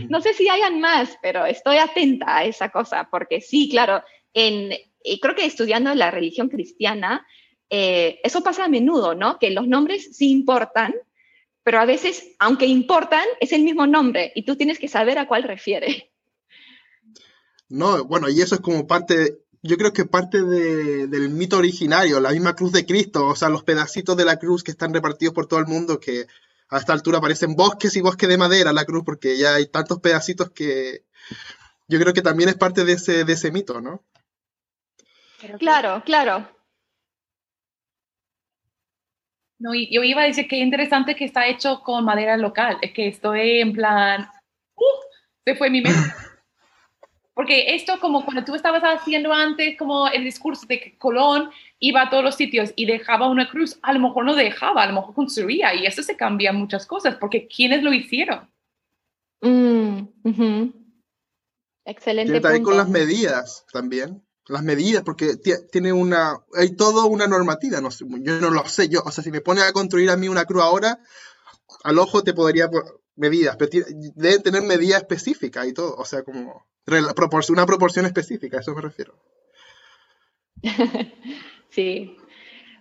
no 0.09 0.19
sé 0.21 0.33
si 0.33 0.49
hayan 0.49 0.79
más, 0.81 1.17
pero 1.21 1.45
estoy 1.45 1.77
atenta 1.77 2.37
a 2.37 2.43
esa 2.43 2.69
cosa, 2.69 3.07
porque 3.09 3.39
sí, 3.39 3.69
claro, 3.69 4.03
en, 4.33 4.73
y 5.03 5.19
creo 5.21 5.35
que 5.35 5.45
estudiando 5.45 5.95
la 5.95 6.11
religión 6.11 6.49
cristiana, 6.49 7.25
eh, 7.69 8.19
eso 8.23 8.43
pasa 8.43 8.65
a 8.65 8.69
menudo, 8.69 9.15
¿no? 9.15 9.39
Que 9.39 9.51
los 9.51 9.67
nombres 9.67 10.15
sí 10.17 10.29
importan, 10.31 10.93
pero 11.69 11.81
a 11.81 11.85
veces, 11.85 12.29
aunque 12.39 12.65
importan, 12.65 13.23
es 13.39 13.51
el 13.51 13.61
mismo 13.61 13.85
nombre 13.85 14.31
y 14.33 14.41
tú 14.41 14.55
tienes 14.55 14.79
que 14.79 14.87
saber 14.87 15.19
a 15.19 15.27
cuál 15.27 15.43
refiere. 15.43 16.11
No, 17.69 18.05
bueno, 18.05 18.27
y 18.27 18.41
eso 18.41 18.55
es 18.55 18.61
como 18.61 18.87
parte, 18.87 19.43
yo 19.61 19.77
creo 19.77 19.93
que 19.93 20.05
parte 20.05 20.41
de- 20.41 21.05
del 21.05 21.29
mito 21.29 21.59
originario, 21.59 22.19
la 22.21 22.31
misma 22.31 22.55
cruz 22.55 22.71
de 22.71 22.87
Cristo, 22.87 23.27
o 23.27 23.35
sea, 23.35 23.49
los 23.49 23.63
pedacitos 23.63 24.17
de 24.17 24.25
la 24.25 24.39
cruz 24.39 24.63
que 24.63 24.71
están 24.71 24.95
repartidos 24.95 25.35
por 25.35 25.45
todo 25.45 25.59
el 25.59 25.67
mundo, 25.67 25.99
que 25.99 26.25
a 26.69 26.79
esta 26.79 26.93
altura 26.93 27.21
parecen 27.21 27.53
bosques 27.53 27.95
y 27.95 28.01
bosques 28.01 28.27
de 28.27 28.39
madera 28.39 28.73
la 28.73 28.85
cruz, 28.85 29.03
porque 29.05 29.37
ya 29.37 29.53
hay 29.53 29.67
tantos 29.67 29.99
pedacitos 29.99 30.49
que 30.49 31.03
yo 31.87 31.99
creo 31.99 32.15
que 32.15 32.23
también 32.23 32.49
es 32.49 32.55
parte 32.55 32.83
de 32.83 32.93
ese, 32.93 33.25
de 33.25 33.33
ese 33.33 33.51
mito, 33.51 33.79
¿no? 33.79 34.03
Claro, 35.59 36.01
claro. 36.03 36.49
No, 39.59 39.75
y 39.75 39.93
yo 39.93 40.03
iba 40.03 40.21
a 40.21 40.25
decir 40.25 40.47
que 40.47 40.57
interesante 40.57 41.15
que 41.15 41.25
está 41.25 41.47
hecho 41.47 41.81
con 41.81 42.05
madera 42.05 42.37
local. 42.37 42.77
Es 42.81 42.93
que 42.93 43.09
estoy 43.09 43.59
en 43.59 43.73
plan, 43.73 44.29
¡uh! 44.75 44.83
se 45.45 45.55
fue 45.55 45.69
mi 45.69 45.81
mente. 45.81 45.99
Porque 47.33 47.73
esto, 47.75 47.99
como 48.01 48.25
cuando 48.25 48.43
tú 48.43 48.55
estabas 48.55 48.83
haciendo 48.83 49.31
antes, 49.31 49.77
como 49.77 50.07
el 50.07 50.25
discurso 50.25 50.65
de 50.67 50.79
que 50.79 50.97
Colón 50.97 51.49
iba 51.79 52.01
a 52.01 52.09
todos 52.09 52.23
los 52.23 52.35
sitios 52.35 52.73
y 52.75 52.85
dejaba 52.85 53.29
una 53.29 53.49
cruz, 53.49 53.79
a 53.81 53.93
lo 53.93 53.99
mejor 53.99 54.25
no 54.25 54.35
dejaba, 54.35 54.83
a 54.83 54.87
lo 54.87 54.93
mejor 54.93 55.13
construía. 55.13 55.73
Y 55.73 55.85
eso 55.85 56.03
se 56.03 56.17
cambia 56.17 56.51
muchas 56.51 56.85
cosas, 56.85 57.15
porque 57.15 57.47
¿quiénes 57.47 57.81
lo 57.81 57.93
hicieron? 57.93 58.49
Mm, 59.41 59.99
ujú. 60.23 60.73
Excelente 61.85 62.31
Tiene 62.31 62.41
también 62.41 62.63
con 62.63 62.73
punto. 62.73 62.83
las 62.83 62.89
medidas 62.89 63.65
también. 63.71 64.21
Las 64.49 64.63
medidas, 64.63 65.03
porque 65.03 65.37
ti- 65.37 65.53
tiene 65.71 65.93
una, 65.93 66.39
hay 66.55 66.75
todo 66.75 67.05
una 67.05 67.27
normativa, 67.27 67.79
no 67.81 67.89
yo 67.91 68.39
no 68.41 68.49
lo 68.49 68.67
sé, 68.67 68.89
yo, 68.89 69.01
o 69.05 69.11
sea, 69.11 69.23
si 69.23 69.31
me 69.31 69.41
pone 69.41 69.61
a 69.61 69.71
construir 69.71 70.09
a 70.09 70.17
mí 70.17 70.27
una 70.27 70.45
cruz 70.45 70.63
ahora, 70.63 70.99
al 71.83 71.99
ojo 71.99 72.23
te 72.23 72.33
podría 72.33 72.69
po- 72.69 73.01
medidas, 73.15 73.55
pero 73.57 73.69
deben 74.15 74.41
tener 74.41 74.63
medidas 74.63 75.01
específicas 75.01 75.67
y 75.67 75.73
todo, 75.73 75.95
o 75.95 76.03
sea, 76.05 76.23
como 76.23 76.65
una 77.49 77.65
proporción 77.65 78.05
específica, 78.05 78.57
a 78.57 78.61
eso 78.61 78.73
me 78.75 78.81
refiero. 78.81 79.13
Sí. 81.71 82.17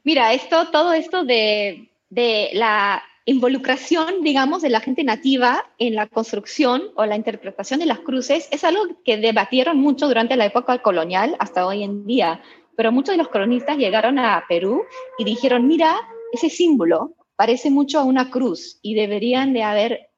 Mira, 0.05 0.33
esto, 0.33 0.71
todo 0.71 0.95
esto 0.95 1.25
de, 1.25 1.93
de 2.09 2.51
la 2.55 3.03
involucración, 3.29 4.23
digamos, 4.23 4.63
de 4.63 4.71
la 4.71 4.81
gente 4.81 5.05
nativa 5.05 5.67
en 5.79 5.95
la 5.95 6.07
construcción 6.07 6.85
o 6.97 7.05
la 7.05 7.15
interpretación 7.15 7.79
de 7.79 7.85
las 7.85 7.99
cruces 7.99 8.49
es 8.51 8.65
algo 8.65 8.85
que 9.05 9.19
debatieron 9.19 9.77
mucho 9.77 10.09
durante 10.09 10.35
la 10.35 10.47
época 10.47 10.79
colonial 10.79 11.37
hasta 11.39 11.67
hoy 11.67 11.83
en 11.83 12.07
día. 12.07 12.41
Pero 12.75 12.91
muchos 12.91 13.13
de 13.13 13.19
los 13.19 13.29
cronistas 13.29 13.77
llegaron 13.77 14.19
a 14.19 14.45
Perú 14.49 14.83
y 15.19 15.25
dijeron, 15.25 15.69
mira, 15.69 15.95
ese 16.33 16.49
símbolo 16.49 17.17
parece 17.37 17.71
mucho 17.71 17.99
a 17.99 18.05
una 18.05 18.31
cruz 18.31 18.79
y 18.81 18.95
deberían 18.95 19.53
de 19.53 19.63
haber 19.63 20.11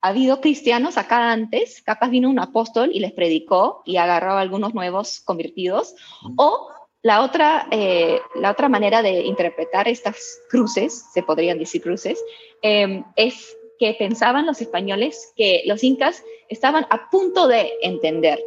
habido 0.00 0.40
cristianos 0.40 0.96
acá 0.96 1.32
antes, 1.32 1.82
capaz 1.82 2.08
vino 2.08 2.30
un 2.30 2.38
apóstol 2.38 2.90
y 2.90 3.00
les 3.00 3.12
predicó 3.12 3.82
y 3.84 3.98
agarró 3.98 4.32
a 4.32 4.40
algunos 4.40 4.72
nuevos 4.72 5.20
convertidos, 5.20 5.94
o 6.36 6.70
la 7.02 7.22
otra, 7.22 7.66
eh, 7.70 8.20
la 8.34 8.50
otra 8.50 8.68
manera 8.68 9.02
de 9.02 9.22
interpretar 9.22 9.88
estas 9.88 10.40
cruces, 10.50 11.06
se 11.12 11.22
podrían 11.22 11.58
decir 11.58 11.82
cruces, 11.82 12.22
eh, 12.62 13.02
es 13.16 13.56
que 13.78 13.94
pensaban 13.98 14.44
los 14.44 14.60
españoles 14.60 15.32
que 15.36 15.62
los 15.64 15.82
incas 15.82 16.22
estaban 16.48 16.86
a 16.90 17.08
punto 17.08 17.48
de 17.48 17.72
entender 17.80 18.38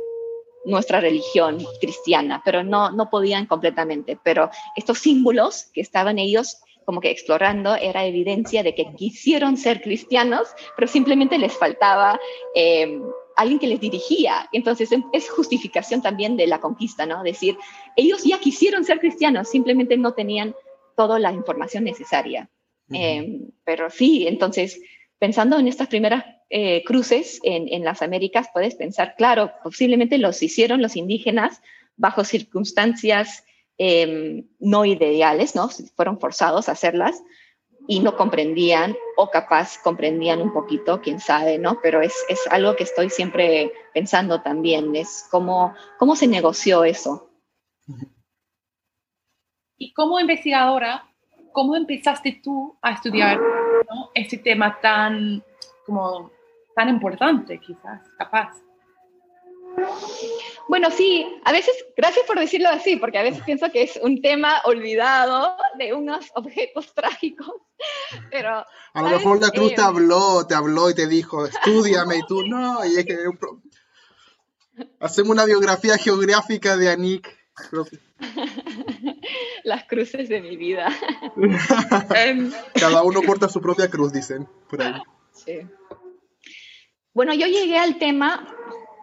nuestra 0.66 1.00
religión 1.00 1.58
cristiana, 1.82 2.42
pero 2.46 2.64
no, 2.64 2.92
no 2.92 3.10
podían 3.10 3.48
completamente. 3.48 4.18
Pero 4.24 4.50
estos 4.76 5.00
símbolos 5.00 5.66
que 5.74 5.82
estaban 5.82 6.20
ellos 6.20 6.62
como 6.86 7.02
que 7.02 7.12
explorando 7.12 7.76
era 7.76 8.06
evidencia 8.06 8.62
de 8.62 8.76
que 8.76 8.94
quisieron 8.96 9.58
ser 9.58 9.82
cristianos, 9.82 10.50
pero 10.76 10.88
simplemente 10.88 11.38
les 11.38 11.54
faltaba 11.54 12.20
eh, 12.56 13.00
alguien 13.36 13.60
que 13.60 13.68
les 13.68 13.80
dirigía. 13.80 14.50
Entonces 14.52 14.90
es 15.12 15.30
justificación 15.30 16.02
también 16.02 16.38
de 16.38 16.48
la 16.48 16.60
conquista, 16.60 17.06
¿no? 17.06 17.24
Decir, 17.24 17.58
ellos 17.96 18.24
ya 18.24 18.40
quisieron 18.40 18.86
ser 18.86 19.00
cristianos, 19.00 19.50
simplemente 19.50 19.98
no 19.98 20.14
tenían 20.14 20.56
toda 20.96 21.20
la 21.20 21.32
información 21.32 21.84
necesaria. 21.84 22.50
Em, 22.92 23.50
pero 23.64 23.90
sí, 23.90 24.28
entonces, 24.28 24.80
pensando 25.18 25.58
en 25.58 25.68
estas 25.68 25.88
primeras 25.88 26.26
eh, 26.50 26.84
cruces 26.84 27.40
en, 27.44 27.68
en, 27.70 27.84
las 27.84 28.02
Américas, 28.02 28.50
puedes 28.54 28.76
pensar, 28.76 29.16
claro, 29.18 29.52
posiblemente 29.64 30.18
los 30.20 30.44
hicieron 30.44 30.82
los 30.82 30.96
indígenas 30.96 31.62
bajo 31.96 32.24
circunstancias 32.24 33.44
em, 33.78 34.48
no 34.60 34.86
ideales, 34.86 35.56
¿no? 35.56 35.70
Fueron 35.96 36.20
forzados 36.20 36.70
a 36.70 36.74
hacerlas, 36.74 37.22
y 37.88 38.00
no 38.00 38.16
comprendían 38.16 38.96
o 39.18 39.30
capaz 39.30 39.78
comprendían 39.78 40.42
un 40.42 40.54
poquito, 40.54 41.02
quién 41.02 41.20
sabe, 41.20 41.58
¿no? 41.58 41.80
Pero 41.82 42.02
es, 42.02 42.16
es 42.30 42.40
algo 42.50 42.76
que 42.76 42.84
estoy 42.84 43.10
siempre 43.10 43.72
pensando 43.94 44.42
también, 44.42 44.96
es 44.96 45.28
cómo, 45.30 45.74
cómo 45.98 46.16
se 46.16 46.28
negoció 46.28 46.84
eso. 46.84 47.30
Y 49.78 49.94
como 49.94 50.20
investigadora, 50.20 51.06
¿cómo 51.52 51.76
empezaste 51.76 52.40
tú 52.44 52.78
a 52.82 52.92
estudiar 52.92 53.40
este 54.14 54.38
tema 54.38 54.80
tan, 54.80 55.44
como, 55.86 56.32
tan 56.76 56.90
importante, 56.90 57.60
quizás, 57.60 58.02
capaz? 58.18 58.56
Bueno, 60.68 60.90
sí, 60.92 61.28
a 61.44 61.52
veces, 61.52 61.74
gracias 61.96 62.26
por 62.26 62.40
decirlo 62.40 62.70
así, 62.70 62.96
porque 62.96 63.18
a 63.18 63.24
veces 63.24 63.44
pienso 63.44 63.72
que 63.72 63.84
es 63.84 64.00
un 64.02 64.22
tema 64.22 64.62
olvidado 64.66 65.56
de 65.78 65.94
unos 65.94 66.26
objetos 66.36 66.92
trágicos, 66.96 67.54
pero... 68.32 68.66
A 68.94 69.02
lo 69.02 69.10
mejor 69.10 69.42
la 69.42 69.52
cruz 69.52 69.76
te 69.76 69.82
eh, 69.82 69.84
habló, 69.84 70.48
te 70.48 70.56
habló 70.56 70.90
y 70.90 70.96
te 70.96 71.08
dijo, 71.08 71.46
estudiame, 71.46 72.18
y 72.18 72.26
tú 72.28 72.44
no, 72.48 72.86
y 72.86 72.98
es 72.98 73.06
que... 73.06 73.18
Hacemos 75.00 75.32
una 75.32 75.46
biografía 75.46 75.98
geográfica 75.98 76.78
de 76.78 76.90
Anik. 76.90 77.38
Las 79.64 79.86
cruces 79.86 80.30
de 80.30 80.42
mi 80.42 80.58
vida. 80.58 80.90
Em, 82.16 82.52
Cada 82.74 83.04
uno 83.04 83.22
porta 83.22 83.48
su 83.48 83.62
propia 83.62 83.90
cruz, 83.90 84.12
dicen, 84.12 84.48
por 84.68 84.82
ahí. 84.82 85.02
Sí. 85.32 85.60
Bueno, 87.14 87.36
yo 87.36 87.46
llegué 87.46 87.78
al 87.78 88.00
tema 88.00 88.48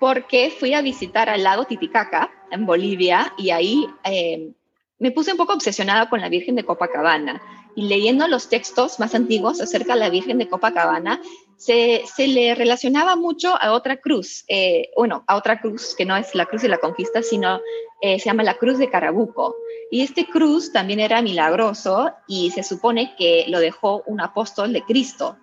porque 0.00 0.50
fui 0.50 0.72
a 0.74 0.80
visitar 0.80 1.28
al 1.28 1.44
lago 1.44 1.66
Titicaca 1.66 2.32
en 2.50 2.66
Bolivia 2.66 3.32
y 3.36 3.50
ahí 3.50 3.86
eh, 4.02 4.50
me 4.98 5.12
puse 5.12 5.32
un 5.32 5.36
poco 5.36 5.52
obsesionada 5.52 6.08
con 6.08 6.20
la 6.20 6.30
Virgen 6.30 6.56
de 6.56 6.64
Copacabana 6.64 7.40
y 7.76 7.82
leyendo 7.82 8.26
los 8.26 8.48
textos 8.48 8.98
más 8.98 9.14
antiguos 9.14 9.60
acerca 9.60 9.94
de 9.94 10.00
la 10.00 10.10
Virgen 10.10 10.38
de 10.38 10.48
Copacabana, 10.48 11.20
se, 11.56 12.02
se 12.06 12.26
le 12.26 12.54
relacionaba 12.54 13.14
mucho 13.14 13.54
a 13.60 13.72
otra 13.72 13.98
cruz, 13.98 14.44
eh, 14.48 14.88
bueno, 14.96 15.22
a 15.26 15.36
otra 15.36 15.60
cruz 15.60 15.94
que 15.94 16.06
no 16.06 16.16
es 16.16 16.34
la 16.34 16.46
cruz 16.46 16.62
de 16.62 16.68
la 16.68 16.78
conquista, 16.78 17.22
sino 17.22 17.60
eh, 18.00 18.18
se 18.18 18.24
llama 18.24 18.42
la 18.42 18.56
cruz 18.56 18.78
de 18.78 18.90
Carabuco. 18.90 19.54
Y 19.90 20.00
este 20.00 20.26
cruz 20.26 20.72
también 20.72 21.00
era 21.00 21.20
milagroso 21.20 22.12
y 22.26 22.50
se 22.50 22.62
supone 22.62 23.14
que 23.18 23.44
lo 23.48 23.60
dejó 23.60 24.02
un 24.06 24.20
apóstol 24.20 24.72
de 24.72 24.82
Cristo. 24.82 25.36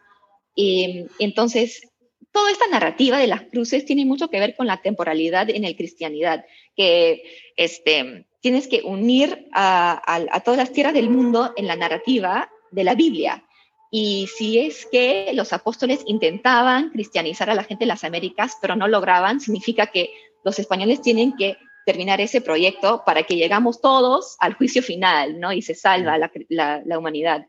Entonces 0.56 1.82
toda 2.38 2.52
esta 2.52 2.68
narrativa 2.68 3.18
de 3.18 3.26
las 3.26 3.42
cruces 3.42 3.84
tiene 3.84 4.06
mucho 4.06 4.30
que 4.30 4.40
ver 4.40 4.56
con 4.56 4.68
la 4.68 4.78
temporalidad 4.78 5.50
en 5.50 5.64
el 5.64 5.76
cristianidad, 5.76 6.46
que 6.76 7.24
este, 7.56 8.28
tienes 8.42 8.68
que 8.68 8.84
unir 8.84 9.48
a, 9.54 10.42
todas 10.46 10.60
las 10.60 10.72
tierras 10.72 10.94
del 10.94 11.10
mundo 11.10 11.52
en 11.58 11.66
la 11.66 11.76
narrativa 11.76 12.48
de 12.70 12.84
la 12.84 12.94
Biblia. 12.94 13.44
Y 13.90 14.30
si 14.38 14.60
es 14.60 14.86
que 14.86 15.32
los 15.34 15.52
apóstoles 15.52 16.04
intentaban 16.06 16.92
cristianizar 16.92 17.50
a 17.50 17.56
la 17.56 17.64
gente 17.64 17.86
de 17.86 17.90
las 17.90 18.04
Américas, 18.04 18.56
pero 18.62 18.76
no 18.76 18.88
lograban, 18.88 19.40
significa 19.40 19.88
que 19.88 20.12
los 20.46 20.60
españoles 20.60 21.02
tienen 21.02 21.36
que 21.36 21.58
terminar 21.88 22.22
ese 22.22 22.42
proyecto 22.42 23.02
para 23.04 23.24
que 23.24 23.36
llegamos 23.36 23.82
todos 23.82 24.38
al 24.40 24.54
juicio 24.54 24.84
final, 24.84 25.40
¿no? 25.40 25.52
Y 25.54 25.64
se 25.64 25.74
salva 25.74 26.20
la, 26.20 26.84
la 26.86 27.00
humanidad. 27.00 27.48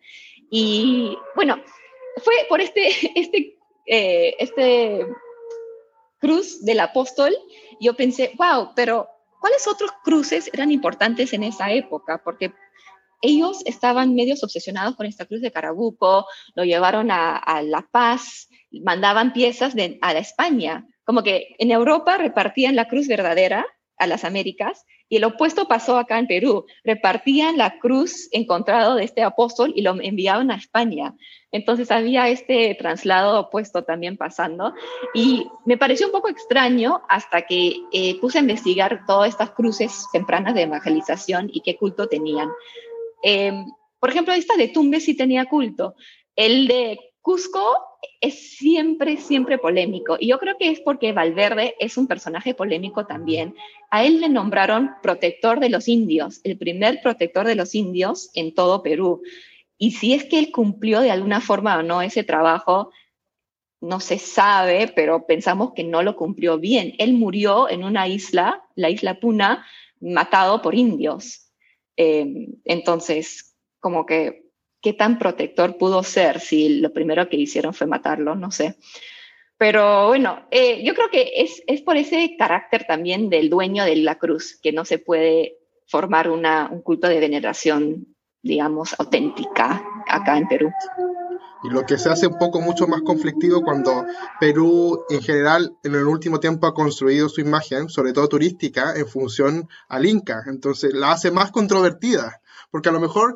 Y 0.50 1.14
bueno, 1.36 1.62
fue 2.24 2.46
por 2.48 2.62
este, 2.62 2.88
este 3.14 3.57
eh, 3.88 4.36
este 4.38 5.06
cruz 6.18 6.64
del 6.64 6.80
apóstol, 6.80 7.34
yo 7.80 7.94
pensé, 7.94 8.32
wow, 8.36 8.70
pero 8.74 9.08
¿cuáles 9.40 9.66
otros 9.66 9.90
cruces 10.04 10.50
eran 10.52 10.70
importantes 10.72 11.32
en 11.32 11.44
esa 11.44 11.72
época? 11.72 12.20
Porque 12.24 12.52
ellos 13.22 13.62
estaban 13.64 14.14
medios 14.14 14.44
obsesionados 14.44 14.96
con 14.96 15.06
esta 15.06 15.26
cruz 15.26 15.40
de 15.40 15.50
Carabuco, 15.50 16.26
lo 16.54 16.64
llevaron 16.64 17.10
a, 17.10 17.62
La 17.62 17.82
Paz, 17.90 18.48
mandaban 18.70 19.32
piezas 19.32 19.74
de, 19.74 19.98
a 20.02 20.12
la 20.12 20.20
España, 20.20 20.86
como 21.04 21.22
que 21.22 21.56
en 21.58 21.70
Europa 21.70 22.18
repartían 22.18 22.76
la 22.76 22.88
cruz 22.88 23.08
verdadera 23.08 23.66
a 23.98 24.06
las 24.06 24.24
Américas 24.24 24.84
y 25.08 25.16
el 25.16 25.24
opuesto 25.24 25.66
pasó 25.68 25.98
acá 25.98 26.18
en 26.18 26.26
Perú. 26.26 26.66
Repartían 26.84 27.56
la 27.56 27.78
cruz 27.78 28.28
encontrado 28.32 28.94
de 28.94 29.04
este 29.04 29.22
apóstol 29.22 29.72
y 29.74 29.82
lo 29.82 30.00
enviaban 30.00 30.50
a 30.50 30.56
España. 30.56 31.14
Entonces 31.50 31.90
había 31.90 32.28
este 32.28 32.74
traslado 32.78 33.40
opuesto 33.40 33.84
también 33.84 34.16
pasando 34.16 34.74
y 35.14 35.46
me 35.64 35.78
pareció 35.78 36.06
un 36.06 36.12
poco 36.12 36.28
extraño 36.28 37.02
hasta 37.08 37.42
que 37.42 37.76
eh, 37.92 38.20
puse 38.20 38.38
a 38.38 38.42
investigar 38.42 39.06
todas 39.06 39.30
estas 39.30 39.50
cruces 39.50 40.06
tempranas 40.12 40.54
de 40.54 40.62
evangelización 40.62 41.50
y 41.52 41.62
qué 41.62 41.76
culto 41.76 42.06
tenían. 42.06 42.50
Em, 43.22 43.64
por 43.98 44.10
ejemplo, 44.10 44.34
esta 44.34 44.56
de 44.56 44.68
Tumbes 44.68 45.04
sí 45.04 45.16
tenía 45.16 45.46
culto. 45.46 45.94
El 46.36 46.68
de 46.68 46.98
Cusco 47.22 47.87
es 48.20 48.56
siempre, 48.56 49.16
siempre 49.16 49.58
polémico. 49.58 50.16
Y 50.18 50.28
yo 50.28 50.38
creo 50.38 50.56
que 50.58 50.70
es 50.70 50.80
porque 50.80 51.12
Valverde 51.12 51.74
es 51.78 51.96
un 51.96 52.06
personaje 52.06 52.54
polémico 52.54 53.06
también. 53.06 53.54
A 53.90 54.04
él 54.04 54.20
le 54.20 54.28
nombraron 54.28 54.90
protector 55.02 55.60
de 55.60 55.68
los 55.68 55.88
indios, 55.88 56.40
el 56.44 56.58
primer 56.58 57.00
protector 57.02 57.46
de 57.46 57.54
los 57.54 57.74
indios 57.74 58.30
en 58.34 58.54
todo 58.54 58.82
Perú. 58.82 59.22
Y 59.78 59.92
si 59.92 60.14
es 60.14 60.24
que 60.24 60.38
él 60.38 60.50
cumplió 60.50 61.00
de 61.00 61.10
alguna 61.10 61.40
forma 61.40 61.78
o 61.78 61.82
no 61.82 62.02
ese 62.02 62.24
trabajo, 62.24 62.90
no 63.80 64.00
se 64.00 64.18
sabe, 64.18 64.92
pero 64.94 65.26
pensamos 65.26 65.72
que 65.72 65.84
no 65.84 66.02
lo 66.02 66.16
cumplió 66.16 66.58
bien. 66.58 66.94
Él 66.98 67.12
murió 67.12 67.68
en 67.68 67.84
una 67.84 68.08
isla, 68.08 68.64
la 68.74 68.90
isla 68.90 69.20
Puna, 69.20 69.64
matado 70.00 70.62
por 70.62 70.74
indios. 70.74 71.52
Eh, 71.96 72.48
entonces, 72.64 73.56
como 73.78 74.04
que 74.04 74.47
qué 74.88 74.94
tan 74.94 75.18
protector 75.18 75.76
pudo 75.76 76.02
ser 76.02 76.40
si 76.40 76.80
lo 76.80 76.90
primero 76.94 77.28
que 77.28 77.36
hicieron 77.36 77.74
fue 77.74 77.86
matarlo, 77.86 78.34
no 78.34 78.50
sé. 78.50 78.78
Pero 79.58 80.06
bueno, 80.06 80.46
eh, 80.50 80.82
yo 80.82 80.94
creo 80.94 81.10
que 81.10 81.30
es, 81.36 81.62
es, 81.66 81.82
por 81.82 81.98
ese 81.98 82.36
carácter 82.38 82.86
también 82.86 83.28
del 83.28 83.50
dueño 83.50 83.84
de 83.84 83.96
la 83.96 84.16
cruz 84.16 84.58
que 84.62 84.72
no 84.72 84.86
se 84.86 84.98
puede 84.98 85.58
formar 85.86 86.30
una, 86.30 86.70
un 86.72 86.80
culto 86.80 87.06
de 87.06 87.20
veneración, 87.20 88.16
digamos, 88.42 88.98
auténtica 88.98 89.84
acá 90.08 90.38
en 90.38 90.48
Perú. 90.48 90.70
Y 91.64 91.68
lo 91.68 91.84
que 91.84 91.98
se 91.98 92.08
hace 92.08 92.26
un 92.26 92.38
poco 92.38 92.62
mucho 92.62 92.86
más 92.86 93.02
conflictivo 93.02 93.60
cuando 93.60 94.06
Perú 94.40 95.04
en 95.10 95.20
general 95.20 95.76
en 95.84 95.96
el 95.96 96.06
último 96.06 96.40
tiempo 96.40 96.66
ha 96.66 96.72
construido 96.72 97.28
su 97.28 97.42
imagen, 97.42 97.90
sobre 97.90 98.14
todo 98.14 98.26
turística, 98.26 98.94
en 98.96 99.06
función 99.06 99.68
al 99.88 100.06
Inca. 100.06 100.44
Entonces 100.46 100.94
la 100.94 101.12
hace 101.12 101.30
más 101.30 101.50
controvertida. 101.50 102.40
Porque 102.70 102.88
a 102.90 102.92
lo 102.92 103.00
mejor 103.00 103.34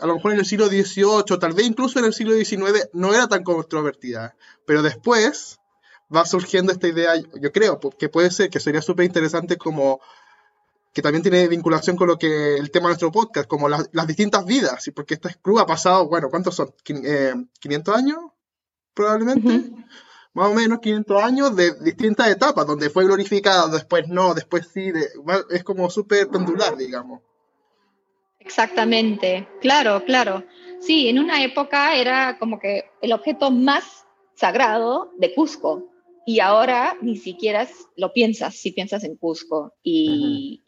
a 0.00 0.06
lo 0.06 0.14
mejor 0.14 0.32
en 0.32 0.38
el 0.38 0.46
siglo 0.46 0.66
XVIII, 0.68 1.38
tal 1.38 1.52
vez 1.52 1.66
incluso 1.66 1.98
en 1.98 2.06
el 2.06 2.14
siglo 2.14 2.34
XIX, 2.34 2.88
no 2.92 3.14
era 3.14 3.28
tan 3.28 3.44
controvertida. 3.44 4.36
Pero 4.66 4.82
después 4.82 5.58
va 6.14 6.24
surgiendo 6.26 6.72
esta 6.72 6.88
idea, 6.88 7.12
yo 7.16 7.52
creo, 7.52 7.78
que 7.78 8.08
puede 8.08 8.30
ser, 8.30 8.50
que 8.50 8.60
sería 8.60 8.82
súper 8.82 9.06
interesante 9.06 9.56
como 9.56 10.00
que 10.92 11.02
también 11.02 11.22
tiene 11.22 11.46
vinculación 11.46 11.96
con 11.96 12.08
lo 12.08 12.18
que 12.18 12.56
el 12.56 12.70
tema 12.70 12.88
de 12.88 12.90
nuestro 12.90 13.12
podcast, 13.12 13.48
como 13.48 13.68
las, 13.68 13.88
distintas 14.08 14.44
vidas, 14.44 14.90
porque 14.94 15.14
esta 15.14 15.32
cruz 15.34 15.60
ha 15.60 15.66
pasado, 15.66 16.08
bueno, 16.08 16.30
¿cuántos 16.30 16.56
son? 16.56 16.74
¿500 16.84 17.04
eh, 17.04 17.92
años? 17.94 18.18
Probablemente. 18.92 19.70
Más 20.32 20.48
o 20.48 20.54
menos 20.54 20.80
500 20.80 21.22
años 21.22 21.56
de 21.56 21.74
distintas 21.80 22.28
etapas, 22.28 22.66
donde 22.66 22.90
fue 22.90 23.04
glorificada, 23.04 23.68
después 23.68 24.08
no, 24.08 24.34
después 24.34 24.68
sí, 24.72 24.92
es 25.50 25.64
como 25.64 25.90
súper 25.90 26.28
pendular, 26.28 26.76
digamos. 26.76 27.20
Exactamente, 28.40 29.46
claro, 29.60 30.04
claro. 30.04 30.44
Sí, 30.80 31.08
en 31.08 31.18
una 31.18 31.44
época 31.44 31.94
era 31.94 32.38
como 32.38 32.58
que 32.58 32.84
el 33.02 33.12
objeto 33.12 33.50
más 33.50 34.06
sagrado 34.34 35.12
de 35.18 35.34
Cusco. 35.34 35.86
Y 36.26 36.40
ahora 36.40 36.96
ni 37.00 37.16
siquiera 37.16 37.68
lo 37.96 38.12
piensas 38.12 38.54
si 38.54 38.72
piensas 38.72 39.04
en 39.04 39.16
Cusco. 39.16 39.74
Y, 39.82 40.62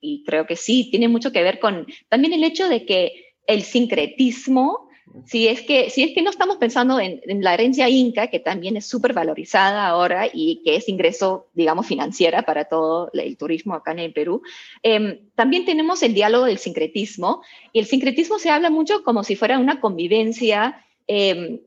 y 0.00 0.24
creo 0.24 0.46
que 0.46 0.56
sí, 0.56 0.88
tiene 0.90 1.08
mucho 1.08 1.32
que 1.32 1.42
ver 1.42 1.58
con 1.58 1.86
también 2.08 2.32
el 2.32 2.44
hecho 2.44 2.68
de 2.68 2.84
que 2.84 3.34
el 3.46 3.62
sincretismo 3.62 4.87
si 5.26 5.48
es 5.48 5.62
que, 5.62 5.90
si 5.90 6.02
es 6.02 6.14
que 6.14 6.22
no 6.22 6.30
estamos 6.30 6.56
pensando 6.56 6.98
en, 7.00 7.20
la 7.42 7.54
herencia 7.54 7.88
inca, 7.88 8.28
que 8.28 8.40
también 8.40 8.76
es 8.76 8.86
súper 8.86 9.12
valorizada 9.12 9.86
ahora 9.86 10.28
y 10.32 10.62
que 10.64 10.76
es 10.76 10.88
ingreso, 10.88 11.48
digamos, 11.54 11.86
financiera 11.86 12.42
para 12.42 12.64
todo 12.66 13.10
el 13.12 13.36
turismo 13.36 13.74
acá 13.74 13.92
en 13.92 14.12
Perú, 14.12 14.42
em, 14.82 15.18
también 15.34 15.64
tenemos 15.64 16.02
el 16.02 16.14
diálogo 16.14 16.44
del 16.46 16.58
sincretismo. 16.58 17.42
Y 17.72 17.80
el 17.80 17.86
sincretismo 17.86 18.38
se 18.38 18.50
habla 18.50 18.70
mucho 18.70 19.02
como 19.02 19.24
si 19.24 19.36
fuera 19.36 19.58
una 19.58 19.80
convivencia 19.80 20.84
em, 21.06 21.60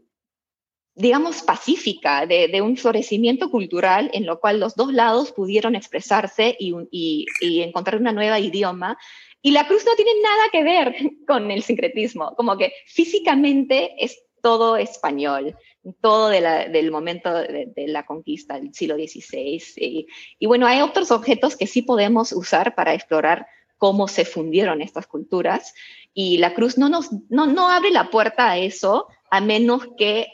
digamos, 0.95 1.41
pacífica, 1.41 2.25
de, 2.25 2.61
un 2.61 2.75
florecimiento 2.75 3.49
cultural 3.49 4.11
en 4.13 4.25
lo 4.25 4.39
cual 4.39 4.59
los 4.59 4.75
dos 4.75 4.93
lados 4.93 5.31
pudieron 5.31 5.75
expresarse 5.75 6.55
y, 6.59 6.75
y, 6.91 7.61
encontrar 7.61 7.99
una 7.99 8.11
nueva 8.11 8.39
idioma. 8.39 8.97
Y 9.41 9.51
la 9.51 9.67
cruz 9.67 9.85
no 9.85 9.95
tiene 9.95 10.11
nada 10.21 10.43
que 10.51 10.63
ver 10.63 10.95
con 11.27 11.51
el 11.51 11.63
sincretismo, 11.63 12.35
como 12.35 12.57
que 12.57 12.73
físicamente 12.85 13.91
es 13.97 14.23
todo 14.41 14.75
español, 14.75 15.55
todo 16.01 16.29
del 16.29 16.91
momento 16.91 17.31
de, 17.33 17.71
la 17.87 18.05
conquista 18.05 18.55
del 18.55 18.73
siglo 18.73 18.95
XVI. 18.95 19.61
Y, 19.77 20.07
y, 20.39 20.45
bueno, 20.47 20.65
hay 20.65 20.81
otros 20.81 21.11
objetos 21.11 21.55
que 21.55 21.67
sí 21.67 21.83
podemos 21.83 22.31
usar 22.31 22.73
para 22.73 22.93
explorar 22.95 23.45
cómo 23.77 24.07
se 24.07 24.25
fundieron 24.25 24.81
estas 24.81 25.07
culturas. 25.07 25.73
Y 26.13 26.37
la 26.37 26.53
cruz 26.53 26.77
no, 26.77 26.89
nos, 26.89 27.09
no, 27.29 27.47
no 27.47 27.69
abre 27.69 27.91
la 27.91 28.09
puerta 28.09 28.49
a 28.49 28.57
eso, 28.57 29.07
a 29.29 29.41
menos 29.41 29.87
que 29.97 30.27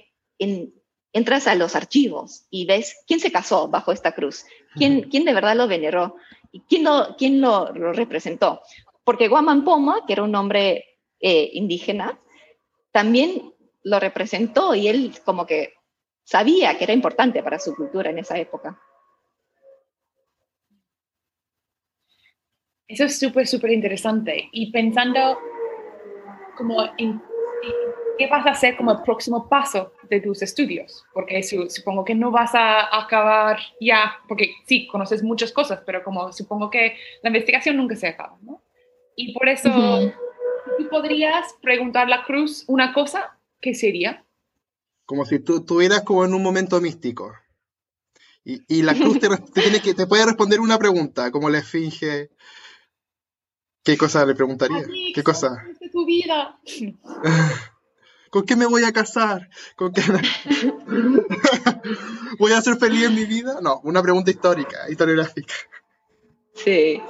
entras 1.13 1.47
a 1.47 1.55
los 1.55 1.75
archivos 1.75 2.45
y 2.49 2.65
ves 2.65 3.03
quién 3.07 3.19
se 3.19 3.31
casó 3.31 3.67
bajo 3.69 3.91
esta 3.91 4.13
cruz, 4.13 4.45
quién, 4.75 5.09
quién 5.09 5.25
de 5.25 5.33
verdad 5.33 5.55
lo 5.55 5.67
veneró 5.67 6.15
y 6.51 6.61
quién 6.61 6.83
lo, 6.83 7.15
quién 7.17 7.41
lo, 7.41 7.71
representó. 7.71 8.61
Porque 9.07 9.29
Guaman 9.29 9.63
Poma, 9.63 10.03
que 10.05 10.11
era 10.11 10.23
un 10.23 10.35
hombre 10.35 10.83
eh, 11.21 11.49
indígena, 11.53 12.19
también 12.91 13.53
lo 13.83 14.01
representó 14.01 14.75
y 14.75 14.89
él 14.89 15.13
como 15.23 15.45
que 15.45 15.75
sabía 16.25 16.77
que 16.77 16.83
era 16.83 16.91
importante 16.91 17.41
para 17.41 17.57
su 17.57 17.73
cultura 17.73 18.09
en 18.09 18.19
esa 18.19 18.37
época. 18.37 18.77
Eso 22.85 23.05
es 23.05 23.17
súper, 23.17 23.47
súper 23.47 23.71
interesante. 23.71 24.49
Y 24.51 24.73
pensando 24.73 25.39
como 26.57 26.83
en 26.97 27.21
¿qué 28.17 28.27
vas 28.27 28.45
a 28.45 28.49
hacer 28.49 28.75
como 28.75 28.91
el 28.91 29.03
próximo 29.03 29.47
paso 29.47 29.93
de 30.09 30.19
tus 30.19 30.41
estudios? 30.41 31.05
Porque 31.13 31.41
supongo 31.43 32.03
que 32.03 32.13
no 32.13 32.29
vas 32.29 32.53
a 32.55 32.93
acabar 32.93 33.57
ya, 33.79 34.17
porque 34.27 34.51
sí, 34.65 34.85
conoces 34.87 35.23
muchas 35.23 35.53
cosas, 35.53 35.81
pero 35.85 36.03
como 36.03 36.33
supongo 36.33 36.69
que 36.69 36.97
la 37.23 37.29
investigación 37.29 37.77
nunca 37.77 37.95
se 37.95 38.07
acaba, 38.07 38.37
¿no? 38.41 38.66
Y 39.19 39.33
por 39.33 39.49
eso, 39.49 39.69
¿tú 40.77 40.89
podrías 40.89 41.51
preguntar 41.59 42.05
a 42.05 42.09
la 42.09 42.23
cruz 42.23 42.63
una 42.67 42.93
cosa? 42.93 43.35
¿Qué 43.59 43.73
sería? 43.73 44.23
Como 45.07 45.25
si 45.25 45.39
tú 45.39 45.57
estuvieras 45.57 46.03
como 46.03 46.23
en 46.23 46.35
un 46.35 46.43
momento 46.43 46.79
místico. 46.79 47.33
Y, 48.45 48.83
la 48.83 48.93
cruz 48.93 49.19
te, 49.19 49.27
tiene 49.53 49.81
que, 49.81 49.93
te 49.93 50.07
puede 50.07 50.25
responder 50.25 50.61
una 50.61 50.77
pregunta, 50.77 51.31
como 51.31 51.49
la 51.49 51.57
esfinge. 51.57 52.29
¿Qué 53.83 53.97
cosa 53.97 54.25
le 54.25 54.35
preguntaría? 54.35 54.85
¿Qué 55.13 55.23
cosa? 55.23 55.65
De 55.81 55.89
tu 55.89 56.05
vida. 56.05 56.57
¿Con 58.29 58.45
qué 58.45 58.55
me 58.55 58.67
voy 58.67 58.83
a 58.83 58.93
casar? 58.93 59.49
¿Con 59.75 59.93
qué 59.93 60.01
voy 62.39 62.51
a 62.51 62.61
ser 62.61 62.77
feliz 62.77 63.05
en 63.05 63.15
mi 63.15 63.25
vida? 63.25 63.59
No, 63.61 63.81
una 63.83 64.03
pregunta 64.03 64.29
histórica, 64.29 64.89
historiográfica. 64.89 65.55
Sí. 66.53 67.01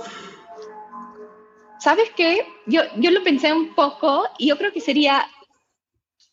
¿Sabes 1.79 2.09
qué? 2.15 2.45
Yo, 2.65 2.81
yo 2.97 3.11
lo 3.11 3.23
pensé 3.23 3.53
un 3.53 3.75
poco 3.75 4.25
y 4.37 4.47
yo 4.47 4.57
creo 4.57 4.71
que 4.73 4.81
sería, 4.81 5.27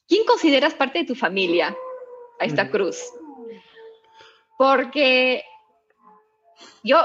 ¿quién 0.08 0.24
consideras 0.24 0.74
parte 0.74 1.00
de 1.00 1.04
tu 1.06 1.14
familia 1.14 1.76
a 2.40 2.44
esta 2.44 2.70
cruz? 2.70 2.98
Porque 4.56 5.44
yo, 6.82 6.98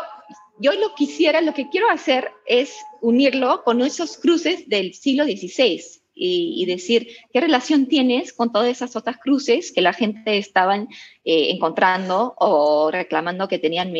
yo 0.59 0.73
lo 0.73 0.95
quisiera, 0.95 1.41
lo 1.41 1.53
que 1.53 1.69
quiero 1.69 1.89
hacer 1.89 2.31
es 2.45 2.75
unirlo 3.01 3.63
con 3.63 3.81
esos 3.81 4.17
cruces 4.17 4.67
del 4.69 4.93
siglo 4.93 5.25
XVI 5.25 5.81
y, 6.13 6.65
decir 6.65 7.07
qué 7.31 7.39
relación 7.39 7.87
tienes 7.87 8.33
con 8.33 8.51
todas 8.51 8.67
esas 8.67 8.95
otras 8.95 9.17
cruces 9.17 9.71
que 9.71 9.81
la 9.81 9.93
gente 9.93 10.37
estaba 10.37 10.75
eh, 10.75 10.87
encontrando 11.23 12.35
o 12.37 12.91
reclamando 12.91 13.47
que 13.47 13.57
tenían 13.57 13.93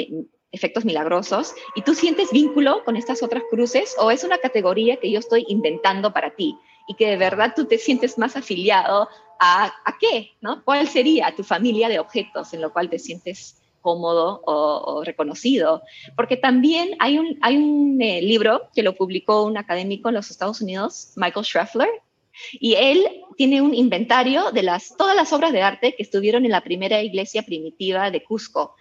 efectos 0.52 0.86
milagrosos 0.86 1.54
y 1.76 1.82
tú 1.82 1.94
sientes 1.94 2.32
vínculo 2.32 2.84
con 2.84 2.96
estas 2.96 3.22
otras 3.22 3.44
cruces 3.50 3.96
o 4.00 4.12
es 4.12 4.24
una 4.24 4.40
categoría 4.40 4.98
que 4.98 5.12
yo 5.12 5.20
estoy 5.20 5.46
inventando 5.48 6.12
para 6.12 6.36
ti 6.36 6.58
y 6.88 6.96
que 6.96 7.08
de 7.08 7.18
verdad 7.18 7.54
tú 7.56 7.66
te 7.66 7.78
sientes 7.78 8.18
más 8.18 8.36
afiliado 8.36 9.08
a, 9.40 9.66
a 9.66 9.98
qué, 10.00 10.32
¿no? 10.42 10.64
¿Cuál 10.66 10.88
sería 10.88 11.36
tu 11.36 11.44
familia 11.44 11.88
de 11.88 12.00
objetos 12.00 12.54
en 12.54 12.62
lo 12.62 12.74
cual 12.74 12.90
te 12.90 13.00
sientes 13.00 13.60
cómodo 13.82 14.42
o, 14.46 15.04
reconocido. 15.04 15.82
Porque 16.16 16.38
también 16.38 16.96
hay 17.00 17.18
un, 17.18 17.38
hay 17.42 17.58
un 17.58 18.02
eh, 18.02 18.22
libro 18.22 18.70
que 18.74 18.84
lo 18.84 18.96
publicó 18.96 19.44
un 19.44 19.58
académico 19.58 20.10
en 20.10 20.16
los 20.16 20.30
Estados 20.30 20.62
Unidos, 20.62 21.14
Michael 21.16 21.46
Schreffler, 21.46 21.90
y 22.54 22.76
él 22.76 23.06
tiene 23.38 23.62
un 23.62 23.74
inventario 23.74 24.52
de 24.52 24.64
las, 24.64 24.96
todas 24.96 25.16
las 25.16 25.34
obras 25.34 25.52
de 25.52 25.62
arte 25.62 25.96
que 25.96 26.04
estuvieron 26.04 26.46
en 26.46 26.52
la 26.52 26.62
primera 26.62 27.02
iglesia 27.02 27.44
primitiva 27.44 28.12
de 28.12 28.24
Cusco. 28.24 28.76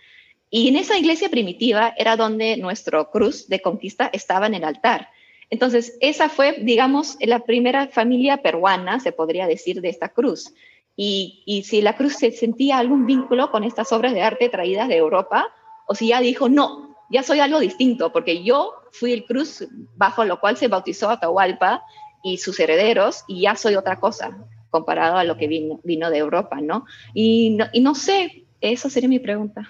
Y 0.51 0.69
en 0.69 0.77
esa 0.77 0.97
iglesia 0.97 1.29
primitiva 1.29 1.95
era 1.97 2.17
donde 2.17 2.57
nuestro 2.57 3.11
cruz 3.11 3.49
de 3.49 3.61
conquista 3.61 4.09
estaba 4.13 4.47
en 4.47 4.55
el 4.55 4.65
altar. 4.65 5.09
Entonces, 5.51 5.97
esa 6.01 6.29
fue, 6.29 6.53
digamos, 6.61 7.17
la 7.21 7.41
primera 7.41 7.89
familia 7.89 8.39
peruana, 8.39 9.01
se 9.01 9.13
podría 9.13 9.47
decir, 9.47 9.81
de 9.81 9.89
esta 9.89 10.11
cruz. 10.11 10.53
Y, 10.97 11.63
si 11.65 11.81
la 11.81 11.97
cruz 11.97 12.15
se 12.15 12.33
sentía 12.33 12.79
algún 12.79 13.07
vínculo 13.07 13.51
con 13.51 13.63
estas 13.63 13.93
obras 13.93 14.15
de 14.15 14.23
arte 14.23 14.49
traídas 14.49 14.89
de 14.89 14.97
Europa, 14.97 15.47
o 15.87 15.95
si 15.95 16.09
ya 16.09 16.21
dijo, 16.21 16.49
no, 16.49 16.97
ya 17.09 17.23
soy 17.23 17.41
algo 17.41 17.61
distinto, 17.61 18.13
porque 18.13 18.43
yo 18.43 18.75
fui 18.91 19.13
el 19.13 19.25
cruz 19.25 19.67
bajo 19.97 20.25
lo 20.25 20.41
cual 20.41 20.57
se 20.57 20.69
bautizó 20.69 21.09
Atahualpa 21.09 21.85
y 22.25 22.39
sus 22.39 22.59
herederos 22.59 23.25
y 23.29 23.43
ya 23.43 23.55
soy 23.55 23.77
otra 23.77 24.01
cosa 24.01 24.37
comparado 24.71 25.17
a 25.17 25.25
lo 25.25 25.37
que 25.37 25.47
vino, 25.47 25.81
vino 25.85 26.11
de 26.11 26.19
Europa, 26.19 26.61
¿no? 26.61 26.85
Y, 27.15 27.51
¿no? 27.51 27.67
y 27.73 27.81
no 27.81 27.95
sé, 27.95 28.45
esa 28.61 28.91
sería 28.91 29.09
mi 29.09 29.21
pregunta. 29.21 29.69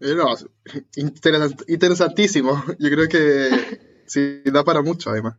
Eh, 0.00 0.14
interesantísimo. 1.66 2.62
Yo 2.78 2.90
creo 2.90 3.08
que 3.08 3.50
sí, 4.06 4.42
da 4.44 4.64
para 4.64 4.82
mucho, 4.82 5.10
además. 5.10 5.36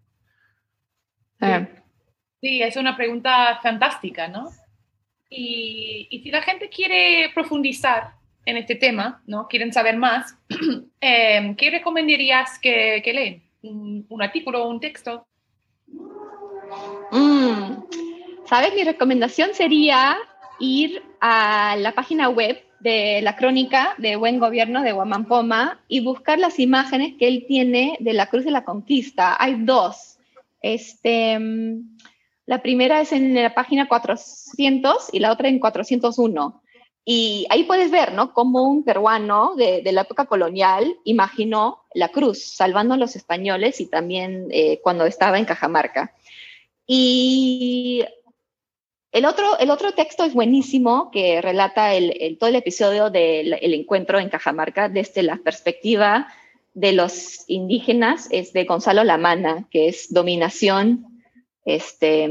Sí, 2.42 2.62
es 2.62 2.76
una 2.76 2.96
pregunta 2.96 3.60
fantástica, 3.62 4.28
¿no? 4.28 4.50
Y, 5.30 6.08
y, 6.10 6.22
si 6.22 6.32
la 6.32 6.42
gente 6.42 6.70
quiere 6.70 7.32
profundizar 7.34 8.14
en 8.46 8.58
este 8.58 8.76
tema, 8.76 9.22
¿no? 9.28 9.48
Quieren 9.48 9.74
saber 9.74 9.98
más, 9.98 10.38
eh, 11.02 11.54
¿qué 11.58 11.70
recomendarías 11.70 12.60
que, 12.60 13.02
que 13.04 13.14
leen? 13.14 13.44
¿Un, 13.62 14.06
¿Un, 14.08 14.22
artículo 14.22 14.64
o 14.64 14.70
un 14.70 14.80
texto? 14.80 15.28
Mm, 17.12 17.84
¿Sabes? 18.46 18.74
Mi 18.74 18.84
recomendación 18.84 19.54
sería 19.54 20.18
ir 20.60 21.04
a 21.20 21.76
la 21.78 21.92
página 21.94 22.30
web 22.30 22.64
de 22.80 23.22
la 23.22 23.36
crónica 23.36 23.96
de 23.98 24.16
Buen 24.16 24.40
Gobierno 24.40 24.84
de 24.84 24.92
Guamampoma 24.92 25.80
y 25.88 26.02
buscar 26.02 26.40
las 26.40 26.60
imágenes 26.60 27.16
que 27.18 27.28
él 27.28 27.46
tiene 27.48 27.98
de 28.00 28.14
la 28.14 28.28
Cruz 28.28 28.46
de 28.46 28.52
la 28.52 28.64
Conquista. 28.64 29.36
Hay 29.40 29.64
dos. 29.64 30.18
Este, 30.62 31.38
mm, 31.40 31.98
la 32.46 32.62
primera 32.62 33.02
es 33.02 33.12
en 33.12 33.36
la 33.36 33.54
página 33.54 33.88
400 33.88 35.10
y 35.12 35.20
la 35.20 35.32
otra 35.32 35.50
en 35.50 35.60
401. 35.60 36.62
Y 37.10 37.46
ahí 37.50 37.64
puedes 37.64 37.90
ver, 37.90 38.14
¿no? 38.14 38.34
Cómo 38.34 38.64
un 38.64 38.84
peruano 38.84 39.56
de, 39.56 39.82
la 39.94 40.02
época 40.02 40.26
colonial 40.26 40.98
imaginó 41.06 41.84
la 41.94 42.10
cruz, 42.10 42.44
salvando 42.44 42.96
a 42.96 42.98
los 42.98 43.16
españoles 43.16 43.80
y 43.80 43.86
también 43.86 44.48
eh, 44.52 44.82
cuando 44.84 45.06
estaba 45.06 45.40
en 45.40 45.46
Cajamarca. 45.46 46.14
Y 46.86 48.04
el 49.18 49.26
otro, 49.26 49.58
el 49.58 49.72
otro 49.72 49.94
texto 49.94 50.24
es 50.24 50.34
buenísimo, 50.34 51.10
que 51.12 51.42
relata 51.42 51.96
el, 51.96 52.38
todo 52.40 52.50
el 52.50 52.56
episodio 52.56 53.10
del 53.10 53.74
encuentro 53.74 54.20
en 54.20 54.30
Cajamarca 54.30 54.90
desde 54.90 55.24
la 55.24 55.38
perspectiva 55.38 56.28
de 56.76 56.94
los 56.94 57.44
indígenas, 57.48 58.28
es 58.30 58.54
de 58.54 58.66
Gonzalo 58.66 59.04
Lamana, 59.04 59.68
que 59.72 59.88
es 59.88 60.14
dominación, 60.14 61.24
este, 61.66 62.30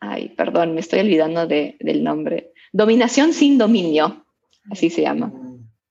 ay, 0.00 0.30
perdón, 0.30 0.74
me 0.74 0.80
estoy 0.80 1.00
olvidando 1.00 1.46
del 1.46 2.02
nombre, 2.02 2.52
dominación 2.72 3.34
sin 3.34 3.58
dominio, 3.58 4.24
así 4.70 4.88
se 4.88 5.02
llama. 5.02 5.30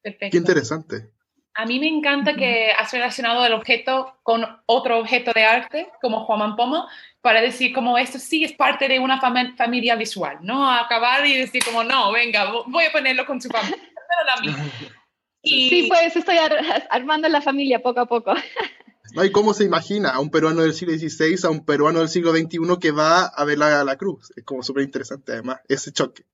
Perfecto. 0.01 0.31
Qué 0.31 0.37
interesante. 0.37 1.11
A 1.57 1.65
mí 1.65 1.79
me 1.79 1.87
encanta 1.87 2.35
que 2.35 2.71
has 2.71 2.91
relacionado 2.91 3.45
el 3.45 3.53
objeto 3.53 4.17
con 4.23 4.45
otro 4.65 4.99
objeto 4.99 5.31
de 5.33 5.45
arte, 5.45 5.87
como 6.01 6.25
Juan 6.25 6.57
Pomo, 6.57 6.85
para 7.25 7.41
decir 7.41 7.73
como 7.73 7.97
esto 7.97 8.19
sí 8.19 8.43
es 8.43 8.53
parte 8.53 8.87
de 8.87 8.99
una 8.99 9.19
familia 9.57 9.95
visual, 9.95 10.37
¿no? 10.43 10.69
Acabar 10.69 11.25
y 11.25 11.35
decir 11.35 11.63
como, 11.65 11.83
no, 11.83 12.11
venga, 12.11 12.51
voy 12.67 12.85
a 12.85 12.91
ponerlo 12.91 13.25
con 13.25 13.41
su 13.41 13.49
familia. 13.49 13.79
Y... 15.47 15.69
Sí, 15.69 15.85
pues 15.87 16.15
estoy 16.15 16.37
armando 16.89 17.29
la 17.29 17.39
familia 17.39 17.81
poco 17.81 17.99
a 17.99 18.05
poco. 18.07 18.33
¿No? 19.13 19.23
¿Y 19.23 19.31
cómo 19.31 19.53
se 19.53 19.63
imagina 19.63 20.09
a 20.09 20.19
un 20.19 20.31
peruano 20.31 20.61
del 20.61 20.73
siglo 20.73 20.95
XVI 20.95 21.37
a 21.43 21.51
un 21.51 21.63
peruano 21.65 21.99
del 21.99 22.09
siglo 22.09 22.31
XXI 22.31 22.59
que 22.81 22.89
va 22.89 23.25
a 23.25 23.43
ver 23.43 23.59
la, 23.59 23.83
la 23.83 23.95
cruz? 23.95 24.31
Es 24.35 24.43
como 24.43 24.63
súper 24.63 24.83
interesante 24.83 25.33
además, 25.33 25.59
ese 25.67 25.91
choque. 25.91 26.25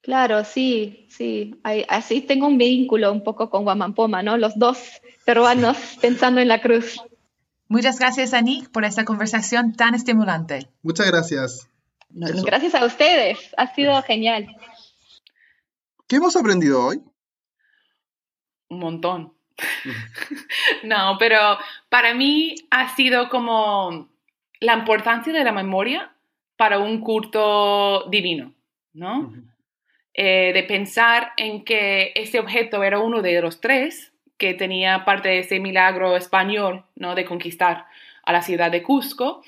Claro, 0.00 0.44
sí, 0.44 1.06
sí. 1.10 1.60
así 1.88 2.22
tengo 2.22 2.46
un 2.46 2.56
vínculo 2.56 3.12
un 3.12 3.22
poco 3.22 3.50
con 3.50 3.64
Guamampoma, 3.64 4.22
¿no? 4.22 4.38
Los 4.38 4.58
dos 4.58 4.78
peruanos 5.24 5.76
pensando 6.00 6.40
en 6.40 6.48
la 6.48 6.60
cruz. 6.62 6.98
Muchas 7.68 7.98
gracias, 7.98 8.34
Anik, 8.34 8.70
por 8.70 8.84
esta 8.84 9.04
conversación 9.04 9.74
tan 9.74 9.94
estimulante. 9.94 10.68
Muchas 10.82 11.06
gracias. 11.06 11.68
Gracias 12.10 12.74
a 12.74 12.84
ustedes, 12.84 13.38
ha 13.56 13.74
sido 13.74 14.00
genial. 14.02 14.54
¿Qué 16.06 16.16
hemos 16.16 16.36
aprendido 16.36 16.84
hoy? 16.84 17.00
Un 18.68 18.78
montón. 18.78 19.32
no, 20.82 21.16
pero 21.18 21.58
para 21.88 22.14
mí 22.14 22.54
ha 22.70 22.94
sido 22.94 23.28
como 23.30 24.10
la 24.60 24.74
importancia 24.74 25.32
de 25.32 25.44
la 25.44 25.52
memoria 25.52 26.14
para 26.56 26.78
un 26.78 27.00
culto 27.00 28.08
divino, 28.10 28.54
¿no? 28.92 29.32
Eh, 30.14 30.52
de 30.52 30.62
pensar 30.64 31.32
en 31.38 31.64
que 31.64 32.12
ese 32.14 32.38
objeto 32.38 32.82
era 32.82 32.98
uno 32.98 33.22
de 33.22 33.40
los 33.40 33.60
tres 33.60 34.11
que 34.42 34.54
tenía 34.54 35.04
parte 35.04 35.28
de 35.28 35.38
ese 35.38 35.60
milagro 35.60 36.16
español, 36.16 36.82
¿no? 36.96 37.14
De 37.14 37.24
conquistar 37.24 37.86
a 38.24 38.32
la 38.32 38.42
ciudad 38.42 38.72
de 38.72 38.82
Cusco, 38.82 39.44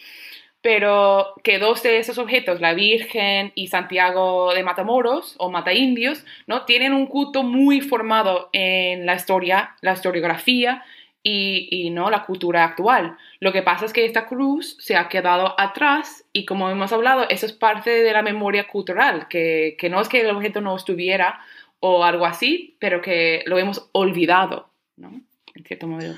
pero 0.63 1.35
que 1.43 1.59
dos 1.59 1.83
de 1.83 1.99
esos 1.99 2.17
objetos, 2.17 2.61
la 2.61 2.75
Virgen 2.75 3.51
y 3.57 3.67
Santiago 3.67 4.55
de 4.55 4.63
Matamoros 4.63 5.35
o 5.39 5.51
Mataindios, 5.51 6.25
¿no? 6.47 6.65
tienen 6.65 6.93
un 6.93 7.09
culto 7.09 7.43
muy 7.43 7.81
formado 7.81 8.51
en 8.53 9.05
la 9.05 9.17
historia, 9.17 9.75
la 9.81 9.95
historiografía 9.95 10.85
y, 11.25 11.91
¿no? 11.91 12.09
la 12.09 12.25
cultura 12.25 12.63
actual. 12.63 13.17
Lo 13.41 13.53
que 13.53 13.63
pasa 13.63 13.87
es 13.87 13.93
que 13.93 14.05
esta 14.05 14.27
cruz 14.27 14.77
se 14.79 14.95
ha 14.95 15.09
quedado 15.09 15.59
atrás 15.59 16.25
y 16.33 16.45
como 16.45 16.71
hemos 16.71 16.93
hablado, 16.93 17.27
eso 17.31 17.47
es 17.47 17.53
parte 17.53 17.91
de 17.91 18.13
la 18.13 18.23
memoria 18.23 18.69
cultural, 18.69 19.27
que, 19.27 19.77
que 19.77 19.91
no 19.91 20.01
es 20.01 20.09
que 20.09 20.21
el 20.21 20.31
objeto 20.31 20.61
no 20.61 20.77
estuviera 20.77 21.41
o 21.81 22.05
algo 22.05 22.27
así, 22.27 22.77
pero 22.79 23.03
que 23.03 23.43
lo 23.47 23.59
hemos 23.59 23.91
olvidado, 23.93 24.71
¿no? 24.97 25.09
En 25.55 25.65
cierto 25.65 25.87
modo. 25.87 26.15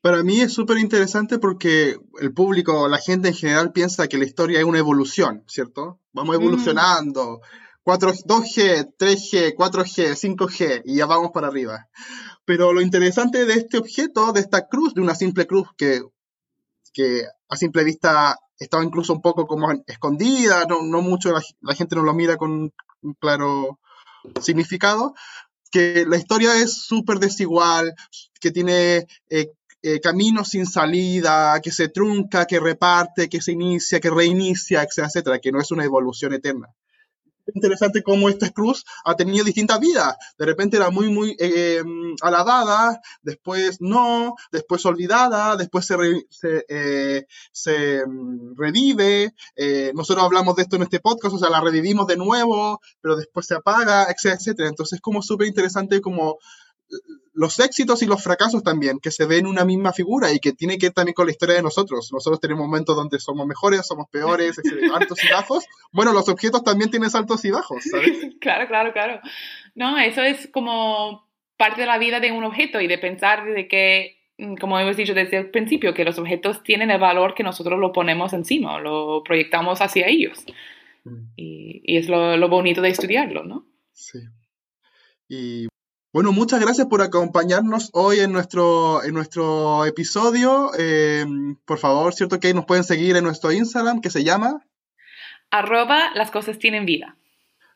Para 0.00 0.22
mí 0.24 0.40
es 0.40 0.52
súper 0.52 0.78
interesante 0.78 1.38
porque 1.38 1.96
el 2.20 2.34
público, 2.34 2.88
la 2.88 2.98
gente 2.98 3.28
en 3.28 3.34
general 3.34 3.72
piensa 3.72 4.08
que 4.08 4.18
la 4.18 4.24
historia 4.24 4.58
es 4.58 4.64
una 4.64 4.78
evolución, 4.78 5.44
¿cierto? 5.46 6.00
Vamos 6.12 6.36
mm. 6.36 6.40
evolucionando. 6.40 7.40
4, 7.84 8.12
2G, 8.12 8.96
3G, 8.96 9.54
4G, 9.54 10.36
5G 10.36 10.82
y 10.84 10.96
ya 10.96 11.06
vamos 11.06 11.30
para 11.32 11.48
arriba. 11.48 11.88
Pero 12.44 12.72
lo 12.72 12.80
interesante 12.80 13.44
de 13.44 13.54
este 13.54 13.78
objeto, 13.78 14.32
de 14.32 14.40
esta 14.40 14.66
cruz, 14.68 14.94
de 14.94 15.00
una 15.00 15.14
simple 15.14 15.46
cruz 15.46 15.68
que, 15.76 16.02
que 16.92 17.22
a 17.48 17.56
simple 17.56 17.84
vista 17.84 18.36
estaba 18.58 18.84
incluso 18.84 19.12
un 19.12 19.22
poco 19.22 19.46
como 19.46 19.70
escondida, 19.86 20.64
no, 20.66 20.82
no 20.82 21.02
mucho, 21.02 21.32
la, 21.32 21.74
gente 21.74 21.96
no 21.96 22.02
lo 22.02 22.14
mira 22.14 22.36
con 22.36 22.72
un 23.02 23.14
claro 23.14 23.78
significado, 24.40 25.14
que 25.72 26.04
la 26.06 26.18
historia 26.18 26.56
es 26.58 26.74
súper 26.74 27.18
desigual, 27.18 27.94
que 28.38 28.52
tiene 28.52 29.06
eh, 29.28 29.48
eh, 29.82 30.00
camino 30.00 30.44
sin 30.44 30.66
salida, 30.66 31.58
que 31.60 31.72
se 31.72 31.88
trunca, 31.88 32.46
que 32.46 32.60
reparte, 32.60 33.28
que 33.28 33.40
se 33.40 33.52
inicia, 33.52 33.98
que 33.98 34.10
reinicia, 34.10 34.82
etcétera, 34.82 35.08
etcétera, 35.08 35.38
que 35.40 35.50
no 35.50 35.60
es 35.60 35.72
una 35.72 35.84
evolución 35.84 36.34
eterna. 36.34 36.68
Es 37.46 37.56
interesante 37.56 38.02
cómo 38.02 38.28
esta 38.28 38.50
cruz 38.50 38.84
ha 39.04 39.16
tenido 39.16 39.44
distintas 39.44 39.80
vidas. 39.80 40.16
De 40.38 40.46
repente 40.46 40.76
era 40.76 40.90
muy, 40.90 41.08
muy 41.08 41.36
eh, 41.38 41.82
alabada, 42.20 43.00
después 43.22 43.80
no, 43.80 44.34
después 44.50 44.84
olvidada, 44.86 45.56
después 45.56 45.86
se, 45.86 45.96
se, 46.30 46.64
eh, 46.68 48.02
mm, 48.06 48.54
revive. 48.56 49.34
nosotros 49.94 50.24
hablamos 50.24 50.56
de 50.56 50.62
esto 50.62 50.76
en 50.76 50.82
este 50.82 51.00
podcast, 51.00 51.34
o 51.34 51.38
sea, 51.38 51.50
la 51.50 51.60
revivimos 51.60 52.06
de 52.06 52.16
nuevo, 52.16 52.80
pero 53.00 53.16
después 53.16 53.46
se 53.46 53.54
apaga, 53.54 54.04
etcétera, 54.04 54.36
etcétera. 54.36 54.68
Entonces, 54.68 55.00
como 55.00 55.22
súper 55.22 55.46
interesante 55.46 56.00
como 56.00 56.38
los 57.34 57.58
éxitos 57.60 58.02
y 58.02 58.06
los 58.06 58.22
fracasos 58.22 58.62
también, 58.62 58.98
que 59.00 59.10
se 59.10 59.26
ven 59.26 59.40
en 59.40 59.46
una 59.46 59.64
misma 59.64 59.92
figura 59.92 60.32
y 60.32 60.38
que 60.38 60.52
tiene 60.52 60.78
que 60.78 60.86
ver 60.86 60.94
también 60.94 61.14
con 61.14 61.26
la 61.26 61.32
historia 61.32 61.56
de 61.56 61.62
nosotros. 61.62 62.10
Nosotros 62.12 62.40
tenemos 62.40 62.66
momentos 62.66 62.94
donde 62.94 63.18
somos 63.18 63.46
mejores, 63.46 63.86
somos 63.86 64.08
peores, 64.10 64.60
altos 64.94 65.24
y 65.24 65.32
bajos. 65.32 65.64
Bueno, 65.92 66.12
los 66.12 66.28
objetos 66.28 66.62
también 66.62 66.90
tienen 66.90 67.10
altos 67.14 67.44
y 67.44 67.50
bajos, 67.50 67.82
¿sabes? 67.90 68.12
Claro, 68.40 68.66
claro, 68.66 68.92
claro. 68.92 69.20
No, 69.74 69.98
eso 69.98 70.22
es 70.22 70.48
como 70.48 71.28
parte 71.56 71.82
de 71.82 71.86
la 71.86 71.98
vida 71.98 72.20
de 72.20 72.32
un 72.32 72.44
objeto 72.44 72.80
y 72.80 72.86
de 72.86 72.98
pensar 72.98 73.44
de 73.44 73.68
que, 73.68 74.18
mm, 74.38 74.56
como 74.56 74.78
hemos 74.78 74.96
dicho 74.96 75.14
desde 75.14 75.38
el 75.38 75.50
principio, 75.50 75.94
que 75.94 76.04
los 76.04 76.18
objetos 76.18 76.62
tienen 76.62 76.90
el 76.90 77.00
valor 77.00 77.34
que 77.34 77.44
nosotros 77.44 77.78
lo 77.78 77.92
ponemos 77.92 78.32
encima, 78.32 78.80
lo 78.80 79.22
proyectamos 79.24 79.80
hacia 79.80 80.06
ellos. 80.08 80.44
Mm. 81.04 81.32
Y, 81.36 81.82
y, 81.84 81.96
es 81.96 82.08
lo, 82.08 82.36
lo 82.36 82.48
bonito 82.48 82.82
de 82.82 82.90
estudiarlo, 82.90 83.44
¿no? 83.44 83.66
Sí. 83.92 84.18
Y 85.28 85.68
bueno, 86.12 86.32
muchas 86.32 86.60
gracias 86.60 86.88
por 86.88 87.00
acompañarnos 87.00 87.88
hoy 87.94 88.20
en 88.20 88.32
nuestro, 88.32 89.02
en 89.02 89.14
nuestro 89.14 89.86
episodio. 89.86 90.70
Eh, 90.78 91.24
por 91.64 91.78
favor, 91.78 92.12
¿cierto 92.12 92.38
que 92.38 92.52
nos 92.52 92.66
pueden 92.66 92.84
seguir 92.84 93.16
en 93.16 93.24
nuestro 93.24 93.50
Instagram 93.50 94.02
que 94.02 94.10
se 94.10 94.22
llama? 94.22 94.62
Arroba 95.50 96.10
las 96.14 96.30
cosas 96.30 96.58
tienen 96.58 96.84
vida. 96.84 97.16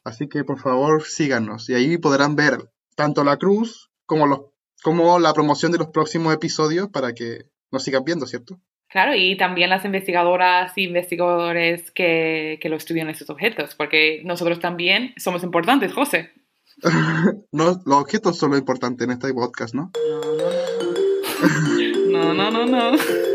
Así 0.05 0.29
que 0.29 0.45
por 0.45 0.59
favor 0.59 1.03
síganos 1.05 1.71
y 1.71 1.75
ahí 1.75 1.97
podrán 1.97 2.37
ver 2.37 2.59
tanto 2.95 3.25
la 3.25 3.39
cruz 3.39 3.91
como, 4.05 4.27
los, 4.27 4.41
como 4.83 5.19
la 5.19 5.33
promoción 5.33 5.73
de 5.73 5.79
los 5.79 5.89
próximos 5.89 6.35
episodios 6.35 6.89
para 6.89 7.15
que 7.15 7.47
nos 7.73 7.85
sigan 7.85 8.05
viendo, 8.05 8.27
¿cierto? 8.27 8.61
Claro, 8.89 9.15
y 9.15 9.37
también 9.37 9.71
las 9.71 9.85
investigadoras 9.85 10.73
e 10.77 10.83
investigadores 10.83 11.91
que, 11.91 12.59
que 12.61 12.69
lo 12.69 12.77
estudian 12.77 13.09
estos 13.09 13.31
objetos, 13.31 13.75
porque 13.75 14.21
nosotros 14.25 14.61
también 14.61 15.15
somos 15.17 15.43
importantes, 15.43 15.93
José. 15.93 16.33
no, 17.53 17.83
los 17.85 17.99
objetos 18.01 18.39
son 18.39 18.51
lo 18.51 18.59
importante 18.59 19.05
en 19.05 19.13
este 19.13 19.33
podcast, 19.33 19.75
¿no? 19.75 19.91
No, 22.09 22.35
no, 22.35 22.51
no. 22.51 22.51
no, 22.51 22.67
no, 22.67 22.93
no. 22.93 23.26